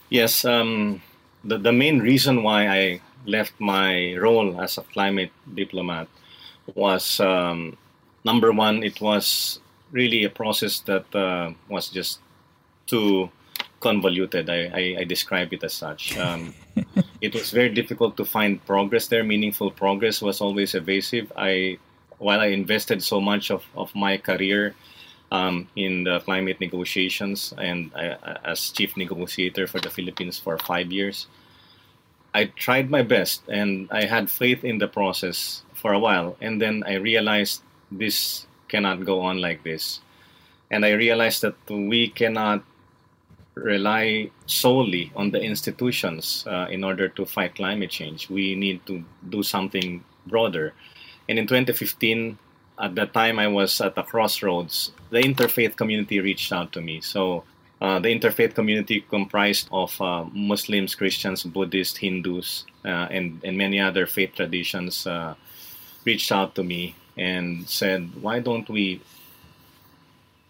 [0.09, 1.01] Yes, um,
[1.43, 6.07] the, the main reason why I left my role as a climate diplomat
[6.75, 7.77] was um,
[8.23, 9.59] number one, it was
[9.91, 12.19] really a process that uh, was just
[12.87, 13.29] too
[13.79, 14.49] convoluted.
[14.49, 16.17] I, I, I describe it as such.
[16.17, 16.53] Um,
[17.21, 19.23] it was very difficult to find progress there.
[19.23, 21.31] Meaningful progress was always evasive.
[21.35, 21.77] I,
[22.19, 24.75] while I invested so much of, of my career
[25.31, 30.91] um, in the climate negotiations and I, as chief negotiator for the Philippines for five
[30.91, 31.27] years.
[32.33, 36.37] I tried my best and I had faith in the process for a while.
[36.41, 40.01] And then I realized this cannot go on like this.
[40.69, 42.63] And I realized that we cannot
[43.55, 48.29] rely solely on the institutions uh, in order to fight climate change.
[48.29, 50.73] We need to do something broader.
[51.27, 52.37] And in 2015,
[52.79, 54.91] at that time I was at a crossroads.
[55.09, 57.01] The interfaith community reached out to me.
[57.01, 57.43] So
[57.81, 63.79] uh, the interfaith community comprised of uh, Muslims, Christians, Buddhists, Hindus, uh, and, and many
[63.79, 65.35] other faith traditions uh,
[66.05, 69.01] reached out to me and said, why don't we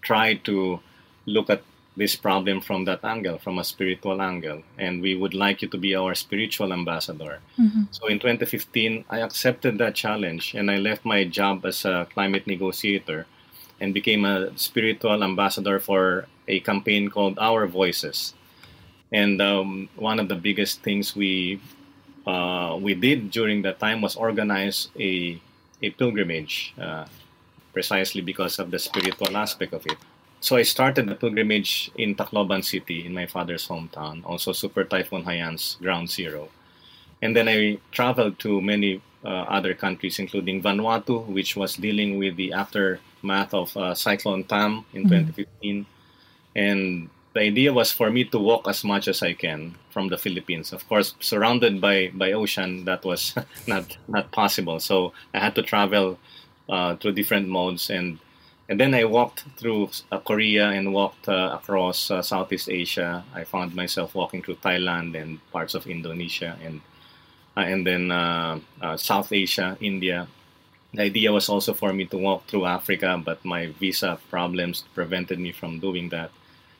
[0.02, 0.80] try to
[1.26, 1.64] look at
[1.98, 5.78] this problem from that angle, from a spiritual angle, and we would like you to
[5.78, 7.40] be our spiritual ambassador.
[7.60, 7.84] Mm-hmm.
[7.92, 12.48] So in 2015, I accepted that challenge and I left my job as a climate
[12.48, 13.28] negotiator
[13.80, 18.34] and became a spiritual ambassador for a campaign called Our Voices.
[19.12, 21.60] And um, one of the biggest things we
[22.26, 25.42] uh, we did during that time was organize a
[25.82, 27.06] a pilgrimage, uh,
[27.74, 29.98] precisely because of the spiritual aspect of it.
[30.42, 35.24] So I started the pilgrimage in Tacloban City, in my father's hometown, also Super Typhoon
[35.24, 36.50] Haiyan's ground zero.
[37.22, 42.38] And then I traveled to many uh, other countries, including Vanuatu, which was dealing with
[42.38, 45.30] the aftermath of uh, Cyclone Pam in mm-hmm.
[45.30, 45.86] 2015.
[46.56, 50.18] And the idea was for me to walk as much as I can from the
[50.18, 50.74] Philippines.
[50.74, 53.36] Of course, surrounded by, by ocean, that was
[53.68, 54.80] not not possible.
[54.80, 56.18] So I had to travel
[56.68, 58.18] uh, through different modes, and
[58.72, 63.22] and then I walked through uh, Korea and walked uh, across uh, Southeast Asia.
[63.36, 66.80] I found myself walking through Thailand and parts of Indonesia, and
[67.58, 70.26] uh, and then uh, uh, South Asia, India.
[70.94, 75.38] The idea was also for me to walk through Africa, but my visa problems prevented
[75.38, 76.32] me from doing that.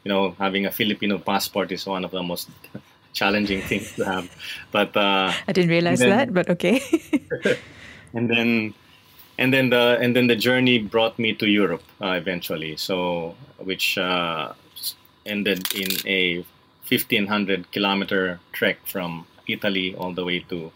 [0.06, 2.50] You know, having a Filipino passport is one of the most
[3.14, 4.32] challenging things to have.
[4.72, 6.80] But I didn't realize then, that, but okay.
[8.14, 8.74] and then
[9.42, 12.78] and then the and then the journey brought me to Europe uh, eventually.
[12.78, 14.54] So which uh,
[15.26, 16.46] ended in a
[16.88, 20.72] 1500 kilometer trek from Italy all the way to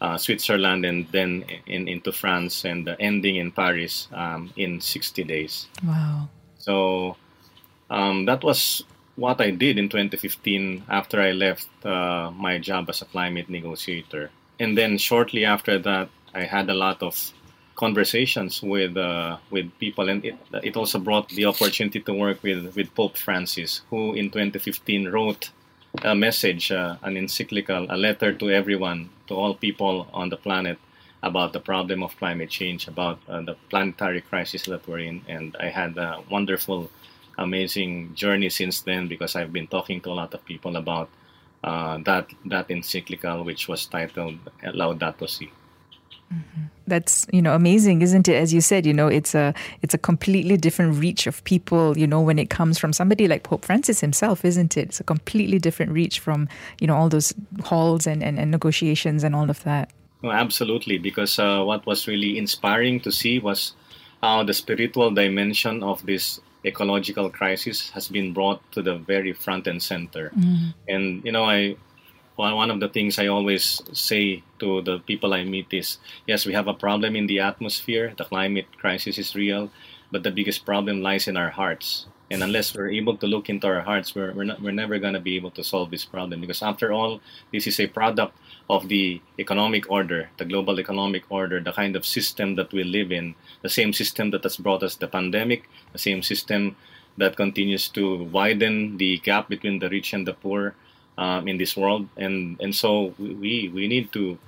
[0.00, 5.66] uh, Switzerland and then in, into France and ending in Paris um, in 60 days.
[5.82, 6.28] Wow.
[6.58, 7.16] So
[7.90, 8.84] um, that was
[9.16, 14.30] what I did in 2015 after I left uh, my job as a climate negotiator.
[14.60, 17.32] And then shortly after that, I had a lot of
[17.76, 22.74] conversations with uh, with people, and it, it also brought the opportunity to work with,
[22.74, 25.50] with Pope Francis, who in 2015 wrote
[26.02, 30.78] a message, uh, an encyclical, a letter to everyone, to all people on the planet
[31.22, 35.22] about the problem of climate change, about uh, the planetary crisis that we're in.
[35.28, 36.90] And I had a wonderful,
[37.38, 41.08] amazing journey since then because I've been talking to a lot of people about
[41.64, 45.50] uh, that that encyclical, which was titled Laudato Si.
[46.32, 46.75] Mm-hmm.
[46.86, 48.36] That's you know amazing, isn't it?
[48.36, 51.96] As you said, you know it's a it's a completely different reach of people.
[51.98, 54.88] You know when it comes from somebody like Pope Francis himself, isn't it?
[54.88, 56.48] It's a completely different reach from
[56.80, 57.34] you know all those
[57.64, 59.90] halls and and, and negotiations and all of that.
[60.22, 63.74] Well, absolutely, because uh, what was really inspiring to see was
[64.22, 69.66] how the spiritual dimension of this ecological crisis has been brought to the very front
[69.66, 70.32] and center.
[70.36, 70.74] Mm.
[70.88, 71.76] And you know, I
[72.36, 76.52] one of the things I always say to the people I meet is yes, we
[76.52, 78.12] have a problem in the atmosphere.
[78.16, 79.70] The climate crisis is real,
[80.10, 82.06] but the biggest problem lies in our hearts.
[82.30, 85.14] And unless we're able to look into our hearts, we're, we're, not, we're never going
[85.14, 86.40] to be able to solve this problem.
[86.40, 87.20] Because after all,
[87.52, 88.36] this is a product
[88.68, 93.12] of the economic order, the global economic order, the kind of system that we live
[93.12, 96.74] in, the same system that has brought us the pandemic, the same system
[97.16, 100.74] that continues to widen the gap between the rich and the poor,
[101.18, 104.38] um, in this world, and and so we we need to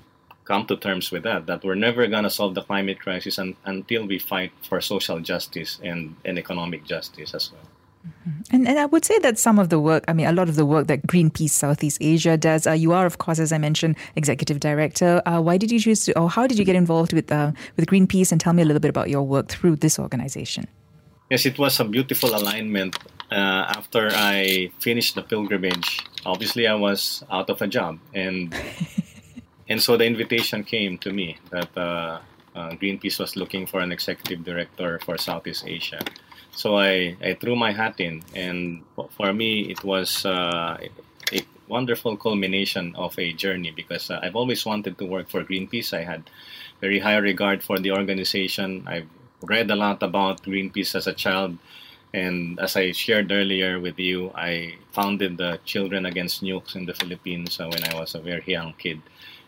[0.45, 1.47] come to terms with that.
[1.47, 5.79] That we're never gonna solve the climate crisis un, until we fight for social justice
[5.83, 7.69] and, and economic justice as well.
[8.07, 8.55] Mm-hmm.
[8.55, 10.57] And, and I would say that some of the work, I mean, a lot of
[10.57, 13.97] the work that Greenpeace Southeast Asia does, uh, you are, of course, as I mentioned,
[14.17, 15.21] executive director.
[15.27, 17.87] Uh, why did you choose to, or how did you get involved with uh, with
[17.87, 18.33] Greenpeace?
[18.33, 20.67] And tell me a little bit about your work through this organization.
[21.31, 22.97] Yes, it was a beautiful alignment.
[23.31, 28.55] Uh, after I finished the pilgrimage, obviously I was out of a job, and
[29.69, 32.21] and so the invitation came to me that uh,
[32.57, 36.01] uh, Greenpeace was looking for an executive director for Southeast Asia.
[36.53, 40.79] So I, I threw my hat in, and for me it was uh,
[41.31, 45.93] a wonderful culmination of a journey because uh, I've always wanted to work for Greenpeace.
[45.93, 46.31] I had
[46.81, 48.85] very high regard for the organization.
[48.87, 49.09] I've
[49.43, 51.59] read a lot about Greenpeace as a child.
[52.15, 56.95] And as I shared earlier with you, I founded the Children Against Nukes in the
[56.95, 59.01] Philippines uh, when I was a very young kid.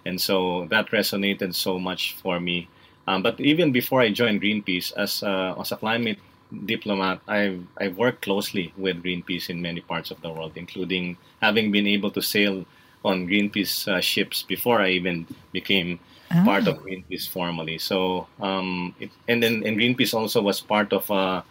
[0.05, 2.69] And so that resonated so much for me.
[3.07, 6.19] Um, but even before I joined Greenpeace, as, as a climate
[6.67, 11.73] diplomat, I've, I've worked closely with Greenpeace in many parts of the world, including having
[11.73, 12.67] been able to sail
[13.05, 15.99] on Greenpeace uh, ships before I even became
[16.31, 16.45] ah.
[16.45, 17.79] part of Greenpeace formally.
[17.79, 21.11] So, um, it, and then and Greenpeace also was part of.
[21.11, 21.43] Uh,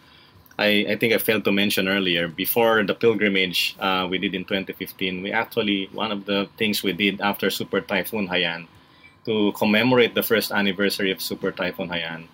[0.58, 4.44] I, I think I failed to mention earlier before the pilgrimage uh, we did in
[4.44, 5.22] 2015.
[5.22, 8.66] We actually one of the things we did after Super Typhoon Haiyan
[9.24, 12.28] to commemorate the first anniversary of Super Typhoon Haiyan.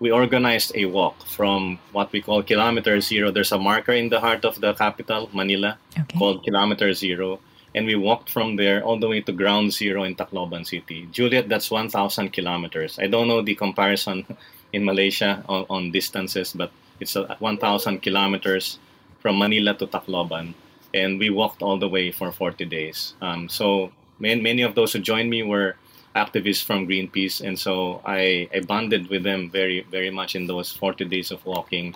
[0.00, 3.30] We organized a walk from what we call Kilometer Zero.
[3.30, 6.18] There's a marker in the heart of the capital, Manila, okay.
[6.18, 7.40] called Kilometer Zero
[7.76, 11.06] and we walked from there all the way to ground zero in Tacloban City.
[11.12, 12.98] Juliet, that's 1,000 kilometers.
[12.98, 14.26] I don't know the comparison
[14.72, 18.78] in Malaysia on, on distances, but it's 1,000 kilometers
[19.20, 20.54] from Manila to Tacloban,
[20.94, 23.12] and we walked all the way for 40 days.
[23.20, 25.76] Um, so many, many of those who joined me were
[26.14, 30.72] activists from Greenpeace, and so I, I bonded with them very very much in those
[30.72, 31.94] 40 days of walking.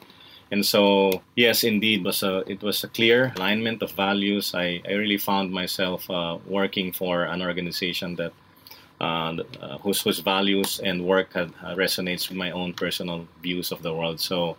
[0.52, 4.52] And so, yes, indeed, was a, it was a clear alignment of values.
[4.54, 8.32] I, I really found myself uh, working for an organization that
[9.00, 13.72] uh, uh, whose, whose values and work had, uh, resonates with my own personal views
[13.72, 14.20] of the world.
[14.20, 14.58] So,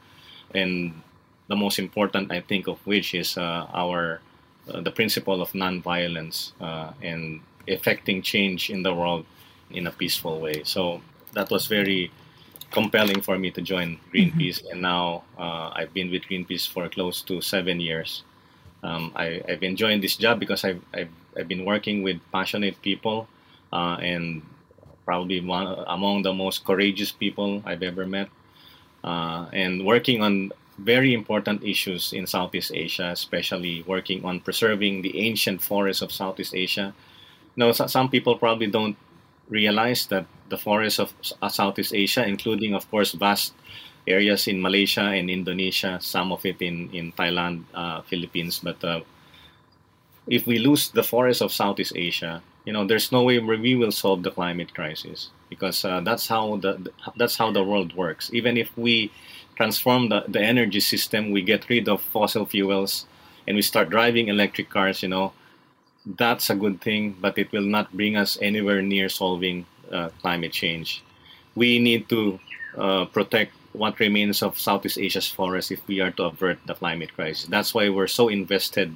[0.55, 0.99] and
[1.47, 4.19] the most important, I think, of which is uh, our
[4.67, 6.53] uh, the principle of nonviolence
[7.01, 9.25] and effecting change in the world
[9.69, 10.63] in a peaceful way.
[10.63, 11.01] So
[11.33, 12.11] that was very
[12.71, 14.71] compelling for me to join Greenpeace, mm-hmm.
[14.71, 18.23] and now uh, I've been with Greenpeace for close to seven years.
[18.83, 23.27] Um, I, have enjoyed this job because I've, I've, I've, been working with passionate people
[23.71, 24.41] uh, and
[25.05, 28.29] probably one among the most courageous people I've ever met,
[29.03, 35.19] uh, and working on very important issues in Southeast Asia, especially working on preserving the
[35.19, 36.93] ancient forests of Southeast Asia.
[37.55, 38.97] Now, some people probably don't
[39.51, 43.53] realize that the forests of uh, Southeast Asia, including, of course, vast
[44.07, 48.59] areas in Malaysia and Indonesia, some of it in, in Thailand, uh, Philippines.
[48.63, 49.01] But uh,
[50.27, 53.91] if we lose the forests of Southeast Asia, you know, there's no way we will
[53.91, 58.29] solve the climate crisis because uh, that's how the that's how the world works.
[58.33, 59.11] Even if we
[59.55, 63.05] transform the, the energy system, we get rid of fossil fuels,
[63.47, 65.01] and we start driving electric cars.
[65.01, 65.33] You know,
[66.05, 70.51] that's a good thing, but it will not bring us anywhere near solving uh, climate
[70.51, 71.03] change.
[71.55, 72.39] We need to
[72.77, 77.13] uh, protect what remains of Southeast Asia's forests if we are to avert the climate
[77.13, 77.45] crisis.
[77.45, 78.95] That's why we're so invested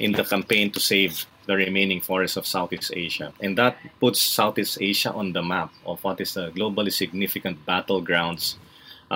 [0.00, 3.32] in the campaign to save the remaining forests of Southeast Asia.
[3.40, 8.56] And that puts Southeast Asia on the map of what is the globally significant battlegrounds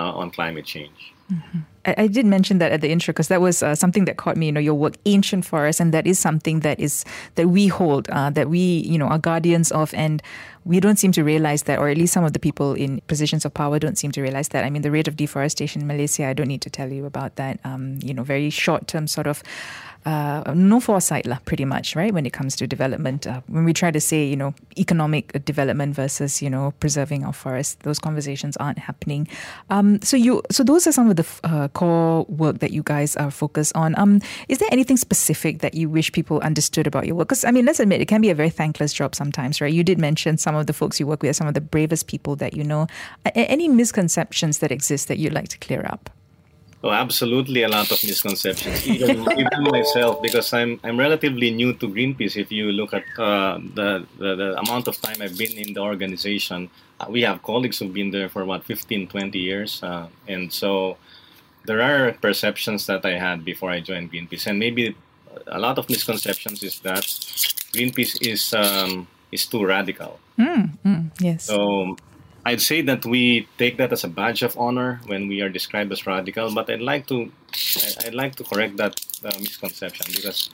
[0.01, 1.13] on climate change.
[1.31, 1.59] Mm-hmm.
[1.85, 4.35] I, I, did mention that at the intro because that was uh, something that caught
[4.35, 4.47] me.
[4.47, 8.09] You know, your work, ancient forests, and that is something that is that we hold,
[8.09, 10.23] uh, that we you know are guardians of, and
[10.65, 13.45] we don't seem to realize that, or at least some of the people in positions
[13.45, 14.63] of power don't seem to realize that.
[14.63, 17.35] I mean, the rate of deforestation in Malaysia, I don't need to tell you about
[17.35, 17.59] that.
[17.63, 19.43] Um, you know, very short term sort of
[20.05, 22.13] uh, no foresight, lah, pretty much, right?
[22.13, 25.95] When it comes to development, uh, when we try to say, you know, economic development
[25.95, 29.27] versus, you know, preserving our forests, those conversations aren't happening.
[29.69, 33.15] Um, so you, so those are some of the uh, core work that you guys
[33.17, 33.97] are focused on.
[33.97, 37.27] Um, is there anything specific that you wish people understood about your work?
[37.27, 39.73] Because I mean, let's admit, it can be a very thankless job sometimes, right?
[39.73, 42.35] You did mention some of the folks you work with, some of the bravest people
[42.37, 42.87] that you know.
[43.35, 46.09] any misconceptions that exist that you'd like to clear up?
[46.81, 48.87] Oh, absolutely, a lot of misconceptions.
[48.87, 52.37] Even, even myself, because I'm I'm relatively new to Greenpeace.
[52.37, 55.81] If you look at uh, the, the, the amount of time I've been in the
[55.81, 56.69] organization,
[57.01, 60.95] uh, we have colleagues who've been there for what 15, 20 years, uh, and so
[61.65, 64.95] there are perceptions that I had before I joined Greenpeace, and maybe
[65.47, 67.03] a lot of misconceptions is that
[67.73, 70.17] Greenpeace is um, is too radical.
[70.37, 71.43] Mm, mm, yes.
[71.43, 71.97] So
[72.45, 75.91] I'd say that we take that as a badge of honor when we are described
[75.91, 77.31] as radical, but I'd like to
[78.05, 80.49] I'd like to correct that uh, misconception because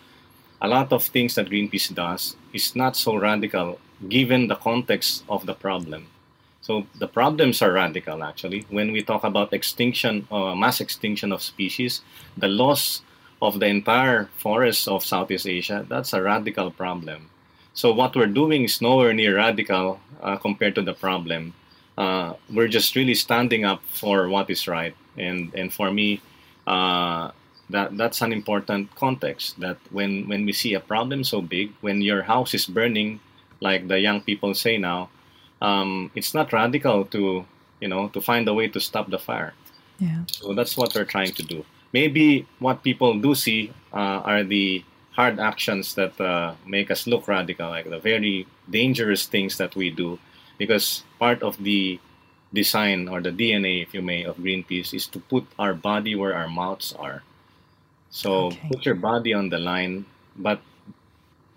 [0.62, 3.80] a lot of things that Greenpeace does is not so radical
[4.10, 6.08] given the context of the problem.
[6.62, 8.66] So the problems are radical actually.
[8.70, 12.02] When we talk about extinction, uh, mass extinction of species,
[12.36, 13.04] the loss
[13.42, 17.30] of the entire forests of Southeast Asia, that's a radical problem.
[17.76, 21.54] So what we're doing is nowhere near radical uh, compared to the problem
[21.98, 24.96] uh, we're just really standing up for what is right.
[25.18, 26.22] And and for me,
[26.68, 27.32] uh,
[27.70, 29.60] that that's an important context.
[29.60, 33.20] That when when we see a problem so big, when your house is burning,
[33.62, 35.10] like the young people say now,
[35.62, 37.46] um, it's not radical to
[37.80, 39.54] you know to find a way to stop the fire.
[40.00, 40.24] Yeah.
[40.28, 41.64] So that's what we're trying to do.
[41.94, 47.30] Maybe what people do see uh, are the hard actions that uh, make us look
[47.30, 50.20] radical, like the very dangerous things that we do
[50.58, 52.00] because part of the
[52.54, 56.36] design or the DNA, if you may, of Greenpeace is to put our body where
[56.36, 57.24] our mouths are.
[58.10, 58.68] So okay.
[58.72, 60.62] put your body on the line, but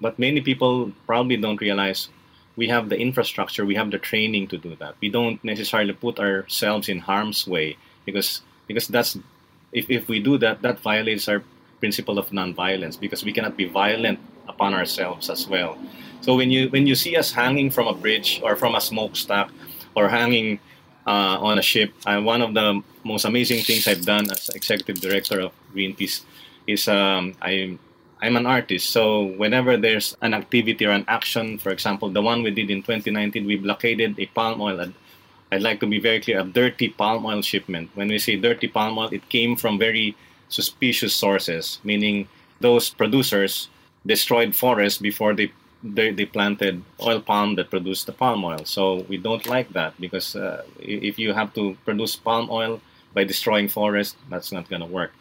[0.01, 2.09] but many people probably don't realize
[2.57, 4.97] we have the infrastructure, we have the training to do that.
[5.01, 9.17] We don't necessarily put ourselves in harm's way because because that's
[9.73, 11.43] if, if we do that, that violates our
[11.79, 14.19] principle of nonviolence because we cannot be violent
[14.49, 15.79] upon ourselves as well.
[16.21, 19.51] So when you when you see us hanging from a bridge or from a smokestack
[19.95, 20.59] or hanging
[21.07, 25.01] uh, on a ship, uh, one of the most amazing things I've done as executive
[25.01, 26.23] director of Greenpeace
[26.67, 27.79] is um, I
[28.21, 28.91] I'm an artist.
[28.91, 32.83] So whenever there's an activity or an action, for example, the one we did in
[32.83, 34.81] 2019, we blockaded a palm oil.
[34.81, 34.95] I'd,
[35.53, 37.91] I'd like to be very clear: a dirty palm oil shipment.
[37.95, 40.17] When we say dirty palm oil, it came from very
[40.49, 42.29] suspicious sources, meaning
[42.61, 43.69] those producers
[44.05, 48.65] destroyed forests before they they, they planted oil palm that produced the palm oil.
[48.65, 52.81] So we don't like that because uh, if you have to produce palm oil
[53.15, 55.13] by destroying forest, that's not going to work.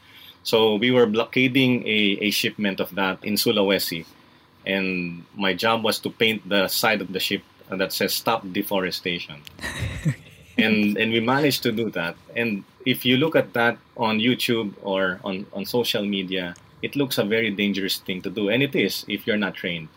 [0.43, 4.05] So we were blockading a, a shipment of that in Sulawesi.
[4.65, 9.41] And my job was to paint the side of the ship that says stop deforestation.
[10.57, 12.15] and and we managed to do that.
[12.35, 17.17] And if you look at that on YouTube or on, on social media, it looks
[17.17, 18.49] a very dangerous thing to do.
[18.49, 19.89] And it is if you're not trained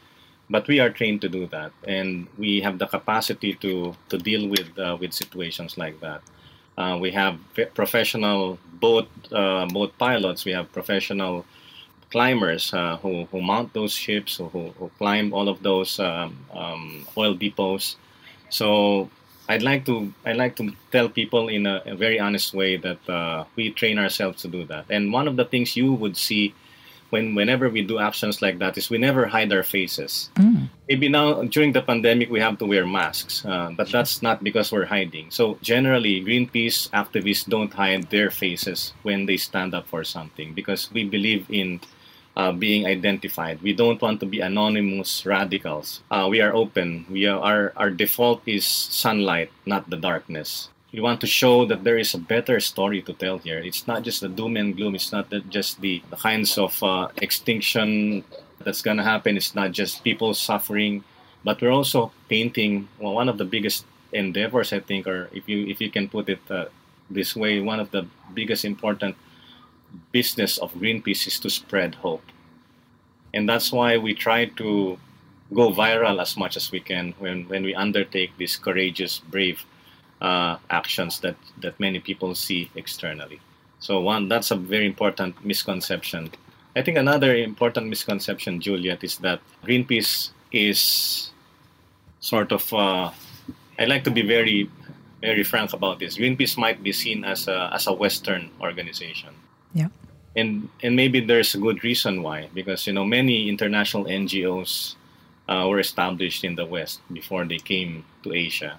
[0.50, 4.48] but we are trained to do that, and we have the capacity to to deal
[4.48, 6.20] with uh, with situations like that.
[6.76, 7.38] Uh, we have
[7.74, 10.44] professional boat uh, boat pilots.
[10.44, 11.46] We have professional
[12.10, 17.06] climbers uh, who, who mount those ships, who, who climb all of those um, um,
[17.16, 17.94] oil depots.
[18.48, 19.08] So
[19.48, 23.08] I'd like to I'd like to tell people in a, a very honest way that
[23.08, 24.86] uh, we train ourselves to do that.
[24.90, 26.54] And one of the things you would see
[27.10, 30.30] when whenever we do actions like that is we never hide our faces.
[30.36, 30.68] Mm.
[30.88, 34.72] Maybe now during the pandemic we have to wear masks, uh, but that's not because
[34.72, 35.30] we're hiding.
[35.30, 40.90] So generally, Greenpeace activists don't hide their faces when they stand up for something because
[40.92, 41.80] we believe in.
[42.36, 43.60] Uh, being identified.
[43.60, 46.00] We don't want to be anonymous radicals.
[46.12, 47.04] Uh, we are open.
[47.10, 51.84] We are, our our default is sunlight, not the darkness we want to show that
[51.84, 53.58] there is a better story to tell here.
[53.58, 54.94] It's not just the doom and gloom.
[54.94, 58.24] It's not just the, the kinds of uh, extinction
[58.64, 59.36] that's going to happen.
[59.36, 61.04] It's not just people suffering,
[61.44, 65.66] but we're also painting well, one of the biggest endeavors, I think, or if you
[65.68, 66.66] if you can put it uh,
[67.08, 69.16] this way, one of the biggest important
[70.12, 72.22] business of Greenpeace is to spread hope,
[73.32, 74.98] and that's why we try to
[75.54, 79.64] go viral as much as we can when when we undertake this courageous, brave
[80.20, 83.40] uh, actions that, that many people see externally.
[83.78, 86.30] So one, that's a very important misconception.
[86.76, 91.30] I think another important misconception, Juliet, is that Greenpeace is
[92.20, 92.72] sort of.
[92.72, 93.10] Uh,
[93.78, 94.70] I like to be very,
[95.22, 96.18] very frank about this.
[96.18, 99.34] Greenpeace might be seen as a as a Western organization.
[99.74, 99.88] Yeah.
[100.36, 104.94] And and maybe there's a good reason why, because you know many international NGOs
[105.48, 108.78] uh, were established in the West before they came to Asia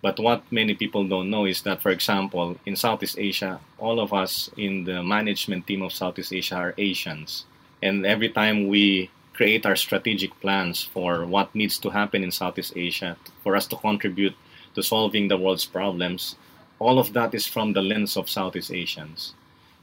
[0.00, 4.12] but what many people don't know is that, for example, in Southeast Asia, all of
[4.12, 7.44] us in the management team of Southeast Asia are Asians.
[7.82, 12.72] And every time we create our strategic plans for what needs to happen in Southeast
[12.76, 14.34] Asia for us to contribute
[14.74, 16.36] to solving the world's problems,
[16.78, 19.34] all of that is from the lens of Southeast Asians.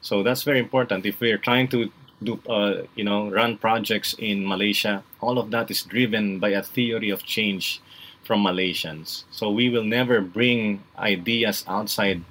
[0.02, 1.06] So that's very important.
[1.06, 1.92] If we're trying to
[2.24, 6.64] do, uh, you know, run projects in Malaysia, all of that is driven by a
[6.64, 7.82] theory of change
[8.26, 9.24] from Malaysians.
[9.32, 12.26] So we will never bring ideas outside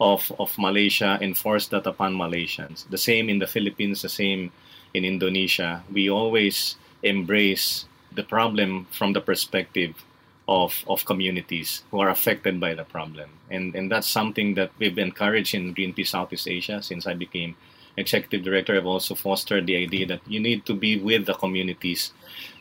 [0.00, 2.88] of, of Malaysia and force that upon Malaysians.
[2.88, 4.52] The same in the Philippines, the same
[4.94, 5.82] in Indonesia.
[5.90, 10.04] We always embrace the problem from the perspective
[10.46, 13.30] of, of communities who are affected by the problem.
[13.50, 17.56] And, and that's something that we've encouraged in Greenpeace Southeast Asia since I became
[17.96, 18.76] executive director.
[18.76, 22.12] I've also fostered the idea that you need to be with the communities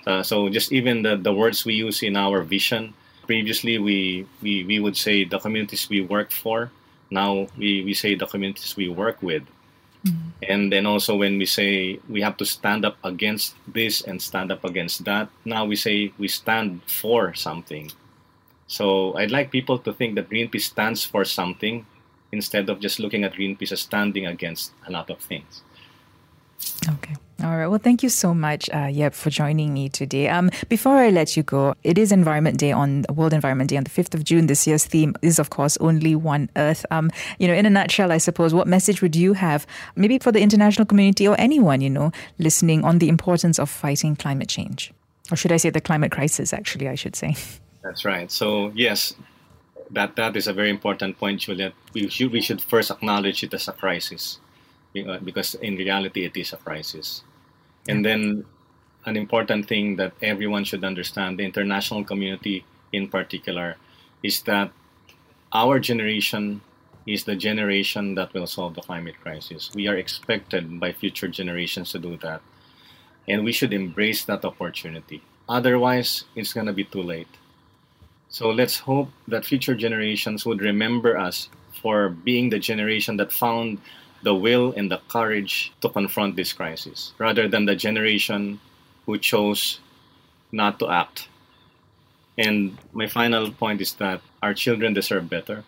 [0.08, 2.94] uh, so just even the, the words we use in our vision,
[3.26, 6.72] previously we, we, we would say the communities we work for.
[7.12, 9.44] Now we, we say the communities we work with.
[10.06, 10.30] Mm-hmm.
[10.44, 14.50] And then also when we say we have to stand up against this and stand
[14.50, 17.92] up against that, now we say we stand for something.
[18.68, 21.86] So I'd like people to think that Greenpeace stands for something
[22.32, 25.64] instead of just looking at Greenpeace as standing against a lot of things.
[26.88, 27.16] Okay.
[27.44, 27.68] All right.
[27.68, 30.28] Well, thank you so much, uh, Yeb, for joining me today.
[30.28, 33.84] Um, before I let you go, it is Environment Day on World Environment Day on
[33.84, 34.48] the fifth of June.
[34.48, 36.84] This year's theme is, of course, only one Earth.
[36.90, 40.32] Um, you know, in a nutshell, I suppose, what message would you have, maybe for
[40.32, 44.92] the international community or anyone, you know, listening on the importance of fighting climate change,
[45.32, 46.54] or should I say the climate crisis?
[46.54, 47.36] Actually, I should say.
[47.84, 48.32] That's right.
[48.32, 49.14] So yes,
[49.92, 51.74] that that is a very important point, Juliet.
[51.94, 54.40] We should we should first acknowledge it as a crisis
[55.06, 57.24] Uh, because in reality it is a crisis.
[57.88, 58.46] And then
[59.06, 63.78] an important thing that everyone should understand, the international community in particular,
[64.24, 64.72] is that
[65.54, 66.62] our generation
[67.06, 69.72] is the generation that will solve the climate crisis.
[69.74, 72.42] We are expected by future generations to do that.
[73.28, 75.22] And we should embrace that opportunity.
[75.48, 77.28] Otherwise, it's going to be too late.
[78.30, 81.48] So let's hope that future generations would remember us
[81.82, 83.80] for being the generation that found
[84.24, 88.60] the will and the courage to confront this crisis rather than the generation
[89.06, 89.80] who chose
[90.52, 91.28] not to act.
[92.38, 95.64] And my final point is that our children deserve better.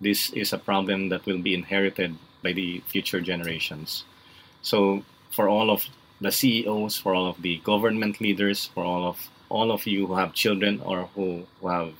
[0.00, 4.04] This is a problem that will be inherited by the future generations.
[4.62, 5.86] So, for all of
[6.20, 10.14] the CEOs, for all of the government leaders, for all of all of you who
[10.14, 11.92] have children or who, who have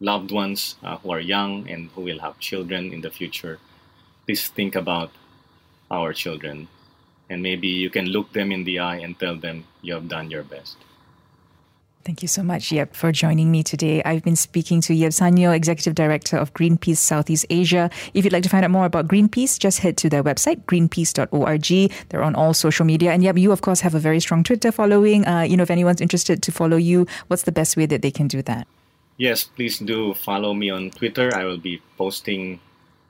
[0.00, 3.58] loved ones uh, who are young and who will have children in the future,
[4.26, 5.10] please think about
[5.92, 6.68] our children.
[7.30, 10.30] And maybe you can look them in the eye and tell them you have done
[10.30, 10.76] your best.
[12.04, 14.02] Thank you so much, Yeb, for joining me today.
[14.04, 17.90] I've been speaking to Yeb Saño, Executive Director of Greenpeace Southeast Asia.
[18.12, 21.92] If you'd like to find out more about Greenpeace, just head to their website, greenpeace.org.
[22.08, 23.12] They're on all social media.
[23.12, 25.24] And Yeb, you, of course, have a very strong Twitter following.
[25.24, 28.10] Uh, you know, if anyone's interested to follow you, what's the best way that they
[28.10, 28.66] can do that?
[29.16, 31.32] Yes, please do follow me on Twitter.
[31.32, 32.58] I will be posting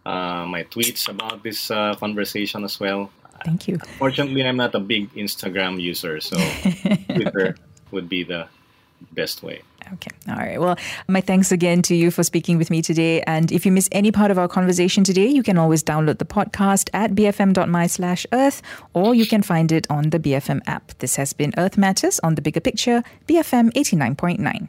[0.05, 3.11] uh, my tweets about this uh, conversation as well.
[3.45, 3.79] Thank you.
[3.99, 6.37] Fortunately, I'm not a big Instagram user, so
[7.15, 7.57] Twitter
[7.91, 8.47] would be the
[9.13, 9.63] best way.
[9.95, 10.11] Okay.
[10.29, 10.61] All right.
[10.61, 10.77] Well,
[11.09, 13.21] my thanks again to you for speaking with me today.
[13.23, 16.25] And if you miss any part of our conversation today, you can always download the
[16.25, 18.63] podcast at bfm.my slash earth,
[18.95, 20.97] or you can find it on the BFM app.
[20.99, 24.69] This has been Earth Matters on the Bigger Picture, BFM 89.9.